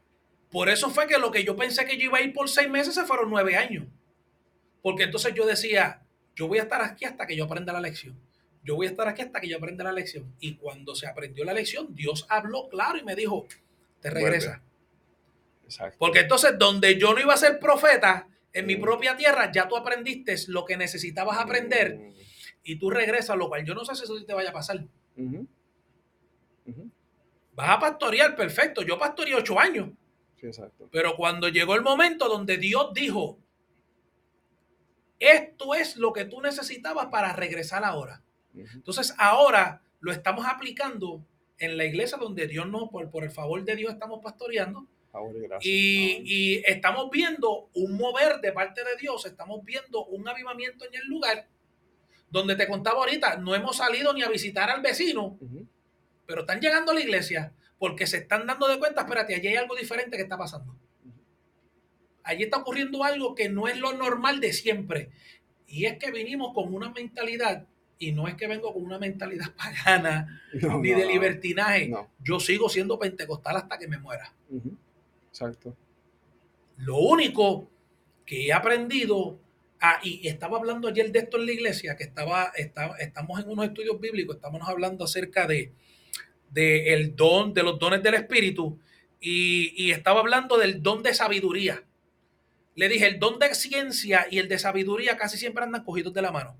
por 0.49 0.69
eso 0.69 0.89
fue 0.89 1.07
que 1.07 1.17
lo 1.17 1.31
que 1.31 1.43
yo 1.43 1.55
pensé 1.55 1.85
que 1.85 1.97
yo 1.97 2.05
iba 2.05 2.17
a 2.17 2.21
ir 2.21 2.33
por 2.33 2.49
seis 2.49 2.69
meses 2.69 2.95
se 2.95 3.03
fueron 3.03 3.29
nueve 3.29 3.55
años. 3.55 3.85
Porque 4.81 5.03
entonces 5.03 5.33
yo 5.33 5.45
decía, 5.45 6.01
yo 6.35 6.47
voy 6.47 6.59
a 6.59 6.63
estar 6.63 6.81
aquí 6.81 7.05
hasta 7.05 7.27
que 7.27 7.35
yo 7.35 7.43
aprenda 7.45 7.73
la 7.73 7.81
lección 7.81 8.17
yo 8.63 8.75
voy 8.75 8.87
a 8.87 8.89
estar 8.89 9.07
aquí 9.07 9.21
hasta 9.21 9.39
que 9.39 9.47
yo 9.47 9.57
aprenda 9.57 9.83
la 9.83 9.91
lección. 9.91 10.31
Y 10.39 10.55
cuando 10.55 10.95
se 10.95 11.07
aprendió 11.07 11.43
la 11.43 11.53
lección, 11.53 11.95
Dios 11.95 12.25
habló 12.29 12.67
claro 12.69 12.97
y 12.97 13.03
me 13.03 13.15
dijo, 13.15 13.47
te 14.01 14.09
regresa. 14.09 14.61
Porque 15.97 16.19
entonces 16.19 16.57
donde 16.57 16.99
yo 16.99 17.13
no 17.13 17.19
iba 17.19 17.33
a 17.33 17.37
ser 17.37 17.59
profeta, 17.59 18.27
en 18.53 18.65
mi 18.65 18.75
propia 18.75 19.15
tierra, 19.15 19.51
ya 19.51 19.67
tú 19.67 19.77
aprendiste 19.77 20.35
lo 20.47 20.65
que 20.65 20.77
necesitabas 20.77 21.37
aprender 21.37 22.13
y 22.63 22.77
tú 22.77 22.89
regresas, 22.89 23.37
lo 23.37 23.47
cual 23.47 23.65
yo 23.65 23.73
no 23.73 23.85
sé 23.85 23.95
si 23.95 24.03
eso 24.03 24.23
te 24.25 24.33
vaya 24.33 24.49
a 24.49 24.53
pasar. 24.53 24.85
Vas 27.53 27.69
a 27.69 27.79
pastorear, 27.79 28.35
perfecto. 28.35 28.81
Yo 28.81 28.97
pastoreé 28.97 29.35
ocho 29.35 29.59
años. 29.59 29.89
Pero 30.91 31.15
cuando 31.15 31.49
llegó 31.49 31.75
el 31.75 31.81
momento 31.81 32.29
donde 32.29 32.57
Dios 32.57 32.93
dijo, 32.93 33.37
esto 35.19 35.75
es 35.75 35.97
lo 35.97 36.13
que 36.13 36.25
tú 36.25 36.41
necesitabas 36.41 37.07
para 37.07 37.33
regresar 37.33 37.83
ahora. 37.83 38.23
Entonces 38.53 39.13
ahora 39.17 39.83
lo 39.99 40.11
estamos 40.11 40.45
aplicando 40.45 41.25
en 41.57 41.77
la 41.77 41.85
iglesia 41.85 42.17
donde 42.17 42.47
Dios 42.47 42.67
no, 42.67 42.89
por, 42.89 43.09
por 43.09 43.23
el 43.23 43.31
favor 43.31 43.63
de 43.63 43.75
Dios 43.75 43.91
estamos 43.91 44.21
pastoreando. 44.23 44.87
Y, 45.61 46.21
y, 46.23 46.63
estamos 46.65 47.09
viendo 47.09 47.69
un 47.73 47.97
mover 47.97 48.39
de 48.41 48.51
parte 48.51 48.83
de 48.83 48.95
Dios, 48.99 49.25
estamos 49.25 49.63
viendo 49.65 50.05
un 50.05 50.27
avivamiento 50.27 50.85
en 50.85 50.95
el 50.95 51.07
lugar 51.07 51.47
donde 52.29 52.55
te 52.55 52.67
contaba 52.67 52.99
ahorita, 52.99 53.37
no 53.37 53.55
hemos 53.55 53.77
salido 53.77 54.13
ni 54.13 54.21
a 54.21 54.29
visitar 54.29 54.69
al 54.69 54.81
vecino, 54.81 55.37
pero 56.25 56.41
están 56.41 56.59
llegando 56.61 56.91
a 56.91 56.95
la 56.95 57.01
iglesia 57.01 57.53
porque 57.79 58.05
se 58.05 58.17
están 58.17 58.45
dando 58.45 58.67
de 58.67 58.77
cuenta, 58.77 59.01
espérate, 59.01 59.35
allí 59.35 59.47
hay 59.47 59.55
algo 59.55 59.75
diferente 59.75 60.17
que 60.17 60.23
está 60.23 60.37
pasando. 60.37 60.75
Allí 62.23 62.43
está 62.43 62.57
ocurriendo 62.57 63.03
algo 63.03 63.33
que 63.33 63.49
no 63.49 63.67
es 63.67 63.79
lo 63.79 63.93
normal 63.93 64.39
de 64.39 64.53
siempre. 64.53 65.09
Y 65.65 65.85
es 65.85 65.97
que 65.97 66.11
vinimos 66.11 66.53
con 66.53 66.73
una 66.73 66.89
mentalidad 66.91 67.65
Y 67.97 68.11
no 68.11 68.27
es 68.27 68.35
que 68.35 68.47
vengo 68.47 68.73
con 68.73 68.83
una 68.83 68.97
mentalidad 68.97 69.53
pagana 69.57 70.41
No, 70.53 70.79
ni 70.79 70.91
no, 70.91 70.97
de 70.99 71.05
libertinaje. 71.05 71.87
No. 71.87 72.09
Yo 72.19 72.39
sigo 72.39 72.69
siendo 72.69 72.99
pentecostal 72.99 73.57
hasta 73.57 73.77
que 73.77 73.87
me 73.87 73.97
muera. 73.97 74.33
Exacto. 75.29 75.75
Lo 76.77 76.97
único 76.97 77.69
que 78.25 78.47
he 78.47 78.53
aprendido, 78.53 79.39
ah, 79.81 79.99
y 80.03 80.27
estaba 80.27 80.57
hablando 80.57 80.87
ayer 80.87 81.11
de 81.11 81.19
esto 81.19 81.37
en 81.37 81.45
la 81.45 81.51
iglesia, 81.51 81.95
que 81.95 82.03
estaba, 82.03 82.51
estaba- 82.55 82.97
estamos 82.97 83.39
en 83.39 83.49
unos 83.49 83.65
estudios 83.65 83.99
bíblicos, 83.99 84.35
estamos 84.35 84.61
hablando 84.67 85.05
acerca 85.05 85.47
de, 85.47 85.71
de 86.51 86.93
el 86.93 87.15
don, 87.15 87.53
de 87.53 87.63
los 87.63 87.79
dones 87.79 88.01
del 88.03 88.15
Espíritu, 88.15 88.79
y, 89.19 89.73
y 89.85 89.91
estaba 89.91 90.21
hablando 90.21 90.57
del 90.57 90.81
don 90.81 91.03
de 91.03 91.13
sabiduría. 91.13 91.83
Le 92.75 92.87
dije, 92.87 93.07
el 93.07 93.19
don 93.19 93.39
de 93.39 93.53
ciencia 93.55 94.27
y 94.31 94.37
el 94.39 94.47
de 94.47 94.57
sabiduría 94.57 95.17
casi 95.17 95.37
siempre 95.37 95.63
andan 95.65 95.83
cogidos 95.83 96.13
de 96.13 96.21
la 96.21 96.31
mano. 96.31 96.55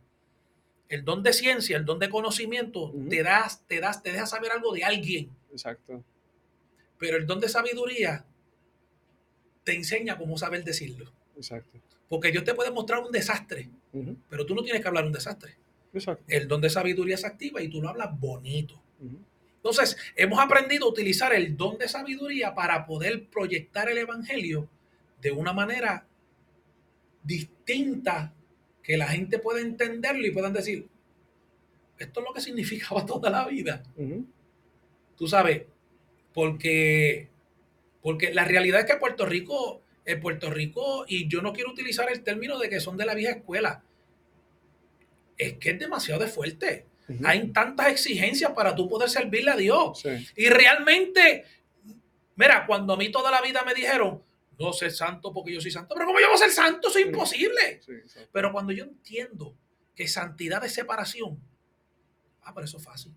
El 0.90 1.06
don 1.06 1.24
de 1.24 1.32
ciencia, 1.32 1.78
el 1.78 1.86
don 1.86 2.00
de 2.00 2.10
conocimiento, 2.10 2.92
te 3.10 3.24
das, 3.24 3.66
te 3.68 3.80
das, 3.80 4.02
te 4.04 4.12
deja 4.12 4.26
saber 4.26 4.52
algo 4.52 4.74
de 4.74 4.84
alguien. 4.84 5.30
Exacto. 5.52 6.04
Pero 6.98 7.16
el 7.16 7.26
don 7.28 7.40
de 7.40 7.48
sabiduría 7.48 8.26
te 9.70 9.76
enseña 9.76 10.18
cómo 10.18 10.36
saber 10.36 10.64
decirlo. 10.64 11.12
Exacto. 11.36 11.78
Porque 12.08 12.32
Dios 12.32 12.44
te 12.44 12.56
puede 12.56 12.72
mostrar 12.72 13.04
un 13.04 13.12
desastre, 13.12 13.70
pero 14.28 14.44
tú 14.44 14.56
no 14.56 14.64
tienes 14.64 14.82
que 14.82 14.88
hablar 14.88 15.06
un 15.06 15.12
desastre. 15.12 15.58
Exacto. 15.94 16.24
El 16.28 16.48
don 16.48 16.60
de 16.60 16.72
sabiduría 16.72 17.18
se 17.18 17.28
activa 17.28 17.62
y 17.62 17.68
tú 17.68 17.80
lo 17.80 17.90
hablas 17.90 18.20
bonito. 18.20 18.82
Entonces, 19.58 19.96
hemos 20.16 20.40
aprendido 20.40 20.88
a 20.88 20.90
utilizar 20.90 21.34
el 21.34 21.56
don 21.56 21.78
de 21.78 21.88
sabiduría 21.88 22.56
para 22.56 22.88
poder 22.88 23.28
proyectar 23.28 23.90
el 23.90 24.00
evangelio 24.00 24.68
de 25.22 25.32
una 25.32 25.54
manera 25.54 26.08
distinta 27.22 28.34
que 28.82 28.98
la 28.98 29.10
gente 29.10 29.38
pueda 29.38 29.62
entenderlo 29.62 30.26
y 30.26 30.32
puedan 30.32 30.54
decir, 30.54 30.88
esto 32.00 32.20
es 32.22 32.26
lo 32.26 32.34
que 32.34 32.42
significaba 32.48 33.06
toda 33.06 33.30
la 33.30 33.48
vida. 33.48 33.84
Tú 35.16 35.28
sabes, 35.28 35.62
porque, 36.34 37.30
porque 38.02 38.34
la 38.34 38.46
realidad 38.46 38.82
es 38.82 38.86
que 38.86 38.98
Puerto 38.98 39.26
Rico, 39.26 39.82
en 40.06 40.20
Puerto 40.20 40.50
Rico, 40.50 41.06
y 41.08 41.28
yo 41.28 41.42
no 41.42 41.54
quiero 41.54 41.72
utilizar 41.72 42.12
el 42.12 42.24
término 42.24 42.58
de 42.58 42.70
que 42.70 42.80
son 42.80 42.98
de 42.98 43.06
la 43.06 43.14
vieja 43.14 43.34
escuela, 43.34 43.84
es 45.38 45.54
que 45.58 45.72
es 45.72 45.80
demasiado 45.80 46.22
de 46.22 46.28
fuerte. 46.28 46.86
Hay 47.24 47.48
tantas 47.48 47.88
exigencias 47.88 48.52
para 48.52 48.76
tú 48.76 48.88
poder 48.88 49.10
servirle 49.10 49.50
a 49.50 49.56
Dios. 49.56 50.00
Sí. 50.00 50.10
Y 50.36 50.50
realmente, 50.50 51.44
mira, 52.36 52.66
cuando 52.68 52.94
a 52.94 52.98
mí 52.98 53.10
toda 53.12 53.32
la 53.32 53.42
vida 53.42 53.64
me 53.64 53.74
dijeron, 53.74 54.22
no 54.60 54.74
sé 54.74 54.92
santo 54.92 55.34
porque 55.34 55.54
yo 55.54 55.62
soy 55.62 55.72
santo, 55.72 55.96
pero 55.96 56.06
como 56.06 56.20
yo 56.20 56.28
voy 56.28 56.36
a 56.36 56.38
ser 56.40 56.52
santo, 56.52 56.90
eso 56.90 57.00
es 57.00 57.06
imposible. 57.08 57.82
Sí. 57.84 57.94
Pero 58.32 58.52
cuando 58.52 58.74
yo 58.74 58.84
entiendo 58.84 59.56
que 59.96 60.08
santidad 60.08 60.64
es 60.64 60.74
separación, 60.74 61.40
ah, 62.44 62.54
pero 62.54 62.66
eso 62.66 62.78
es 62.78 62.84
fácil. 62.84 63.14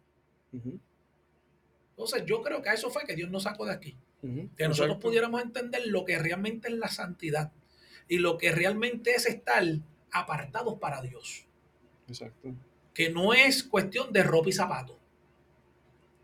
Entonces 1.91 2.25
yo 2.25 2.41
creo 2.41 2.63
que 2.63 2.71
a 2.71 2.75
eso 2.75 2.91
fue 2.91 3.05
que 3.05 3.15
Dios 3.15 3.31
nos 3.31 3.43
sacó 3.43 3.67
de 3.67 3.73
aquí. 3.73 3.97
Que 4.23 4.69
nosotros 4.69 4.89
Exacto. 4.97 5.01
pudiéramos 5.01 5.43
entender 5.43 5.83
lo 5.89 6.05
que 6.05 6.19
realmente 6.19 6.69
es 6.69 6.75
la 6.75 6.89
santidad 6.89 7.51
y 8.09 8.19
lo 8.19 8.39
que 8.39 8.53
realmente 8.53 9.11
es 9.13 9.27
estar 9.27 9.63
apartados 10.13 10.79
para 10.79 11.03
Dios. 11.03 11.45
Exacto. 12.07 12.55
Que 12.95 13.11
no 13.11 13.35
es 13.35 13.65
cuestión 13.65 14.13
de 14.13 14.23
ropa 14.23 14.49
y 14.49 14.53
zapatos. 14.53 14.97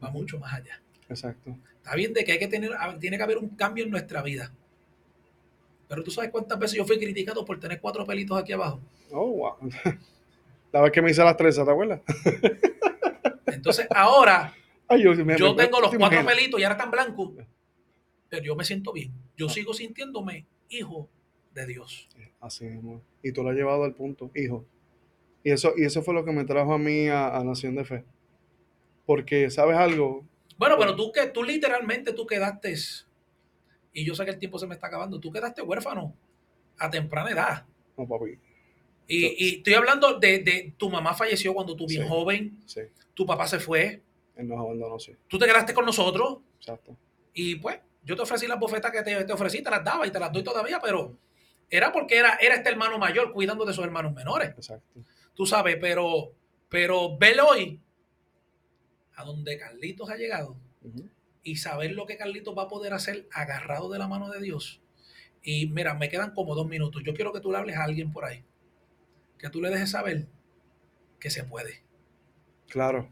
Va 0.02 0.10
mucho 0.10 0.38
más 0.38 0.52
allá. 0.54 0.80
Exacto. 1.08 1.56
Está 1.76 1.94
bien 1.96 2.12
de 2.12 2.24
que 2.24 2.32
hay 2.32 2.38
que 2.38 2.46
tener, 2.48 2.70
tiene 3.00 3.16
que 3.16 3.22
haber 3.22 3.38
un 3.38 3.48
cambio 3.50 3.84
en 3.84 3.90
nuestra 3.90 4.22
vida. 4.22 4.52
Pero 5.88 6.04
tú 6.04 6.10
sabes 6.10 6.30
cuántas 6.30 6.58
veces 6.58 6.76
yo 6.76 6.84
fui 6.84 6.98
criticado 6.98 7.44
por 7.44 7.58
tener 7.58 7.80
cuatro 7.80 8.04
pelitos 8.06 8.38
aquí 8.38 8.52
abajo. 8.52 8.80
Oh, 9.10 9.26
wow. 9.32 9.54
La 10.72 10.82
vez 10.82 10.92
que 10.92 11.00
me 11.02 11.10
hice 11.10 11.24
las 11.24 11.36
trenzas, 11.36 11.64
¿te 11.64 11.70
acuerdas? 11.72 12.02
Entonces 13.46 13.86
ahora 13.90 14.54
Ay, 14.86 15.02
yo, 15.02 15.14
me- 15.24 15.36
yo 15.38 15.54
me- 15.54 15.64
tengo 15.64 15.80
los 15.80 15.90
¿te 15.90 15.98
cuatro 15.98 16.24
pelitos 16.26 16.60
y 16.60 16.64
ahora 16.64 16.74
están 16.76 16.90
blancos. 16.90 17.32
Pero 18.28 18.42
yo 18.44 18.56
me 18.56 18.64
siento 18.64 18.92
bien. 18.92 19.12
Yo 19.36 19.46
Ah. 19.46 19.50
sigo 19.50 19.72
sintiéndome 19.74 20.46
hijo 20.68 21.08
de 21.54 21.66
Dios. 21.66 22.08
Así 22.40 22.64
mismo. 22.66 23.02
Y 23.22 23.32
tú 23.32 23.42
lo 23.42 23.50
has 23.50 23.56
llevado 23.56 23.84
al 23.84 23.94
punto, 23.94 24.30
hijo. 24.34 24.64
Y 25.42 25.50
eso, 25.50 25.72
y 25.76 25.84
eso 25.84 26.02
fue 26.02 26.14
lo 26.14 26.24
que 26.24 26.32
me 26.32 26.44
trajo 26.44 26.72
a 26.74 26.78
mí 26.78 27.08
a, 27.08 27.36
a 27.36 27.42
Nación 27.44 27.74
de 27.74 27.84
Fe. 27.84 28.04
Porque, 29.06 29.50
¿sabes 29.50 29.76
algo? 29.76 30.26
Bueno, 30.58 30.76
pero 30.78 30.94
tú 30.94 31.10
que 31.12 31.26
tú 31.28 31.42
literalmente 31.42 32.12
tú 32.12 32.26
quedaste, 32.26 32.74
y 33.92 34.04
yo 34.04 34.14
sé 34.14 34.24
que 34.24 34.32
el 34.32 34.38
tiempo 34.38 34.58
se 34.58 34.66
me 34.66 34.74
está 34.74 34.88
acabando, 34.88 35.18
tú 35.20 35.30
quedaste 35.30 35.62
huérfano 35.62 36.14
a 36.78 36.90
temprana 36.90 37.30
edad. 37.30 37.66
No, 37.96 38.06
papi. 38.06 38.38
Y, 39.06 39.26
y 39.46 39.56
estoy 39.56 39.74
hablando 39.74 40.18
de, 40.18 40.40
de 40.40 40.74
tu 40.76 40.90
mamá 40.90 41.14
falleció 41.14 41.54
cuando 41.54 41.74
tú 41.74 41.86
bien 41.86 42.02
Sí. 42.02 42.08
joven, 42.08 42.58
Sí. 42.66 42.80
tu 43.14 43.24
papá 43.24 43.46
se 43.46 43.58
fue, 43.58 44.02
Él 44.36 44.48
nos 44.48 44.58
abandonó, 44.58 44.98
sí. 44.98 45.12
tú 45.28 45.38
te 45.38 45.46
quedaste 45.46 45.72
con 45.72 45.86
nosotros 45.86 46.38
Exacto. 46.58 46.94
y 47.32 47.54
pues 47.56 47.80
yo 48.02 48.16
te 48.16 48.22
ofrecí 48.22 48.46
las 48.46 48.58
bofetas 48.58 48.90
que 48.90 49.02
te, 49.02 49.24
te 49.24 49.32
ofrecí, 49.32 49.62
te 49.62 49.70
las 49.70 49.84
daba 49.84 50.06
y 50.06 50.10
te 50.10 50.18
las 50.18 50.32
doy 50.32 50.42
todavía, 50.42 50.80
pero 50.80 51.16
era 51.70 51.92
porque 51.92 52.16
era, 52.16 52.38
era 52.40 52.54
este 52.54 52.70
hermano 52.70 52.98
mayor 52.98 53.32
cuidando 53.32 53.64
de 53.64 53.72
sus 53.72 53.84
hermanos 53.84 54.14
menores, 54.14 54.50
Exacto. 54.50 55.00
tú 55.34 55.46
sabes, 55.46 55.76
pero, 55.80 56.32
pero 56.68 57.16
ver 57.18 57.40
hoy 57.40 57.80
a 59.16 59.24
donde 59.24 59.58
Carlitos 59.58 60.08
ha 60.10 60.16
llegado 60.16 60.56
y 61.42 61.56
saber 61.56 61.92
lo 61.92 62.06
que 62.06 62.16
Carlitos 62.16 62.56
va 62.56 62.62
a 62.62 62.68
poder 62.68 62.92
hacer 62.92 63.26
agarrado 63.32 63.90
de 63.90 63.98
la 63.98 64.08
mano 64.08 64.30
de 64.30 64.40
Dios. 64.40 64.80
Y 65.42 65.66
mira, 65.70 65.94
me 65.94 66.08
quedan 66.08 66.32
como 66.32 66.54
dos 66.54 66.68
minutos. 66.68 67.02
Yo 67.04 67.14
quiero 67.14 67.32
que 67.32 67.40
tú 67.40 67.50
le 67.50 67.58
hables 67.58 67.76
a 67.76 67.84
alguien 67.84 68.12
por 68.12 68.24
ahí. 68.24 68.44
Que 69.38 69.48
tú 69.48 69.60
le 69.60 69.70
dejes 69.70 69.90
saber 69.90 70.26
que 71.18 71.30
se 71.30 71.44
puede. 71.44 71.82
Claro. 72.68 73.08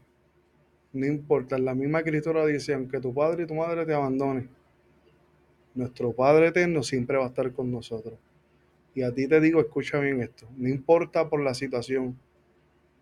No 0.93 1.05
importa. 1.05 1.57
La 1.57 1.73
misma 1.73 1.99
escritura 1.99 2.45
dice, 2.45 2.73
aunque 2.73 2.99
tu 2.99 3.13
padre 3.13 3.43
y 3.43 3.47
tu 3.47 3.55
madre 3.55 3.85
te 3.85 3.93
abandonen, 3.93 4.49
nuestro 5.77 6.11
Padre 6.11 6.47
eterno 6.47 6.83
siempre 6.83 7.17
va 7.17 7.25
a 7.25 7.27
estar 7.27 7.51
con 7.53 7.71
nosotros. 7.71 8.17
Y 8.95 9.03
a 9.03 9.13
ti 9.13 9.27
te 9.27 9.39
digo, 9.39 9.61
escucha 9.61 9.99
bien 9.99 10.21
esto. 10.21 10.47
No 10.57 10.67
importa 10.67 11.29
por 11.29 11.41
la 11.41 11.53
situación 11.53 12.17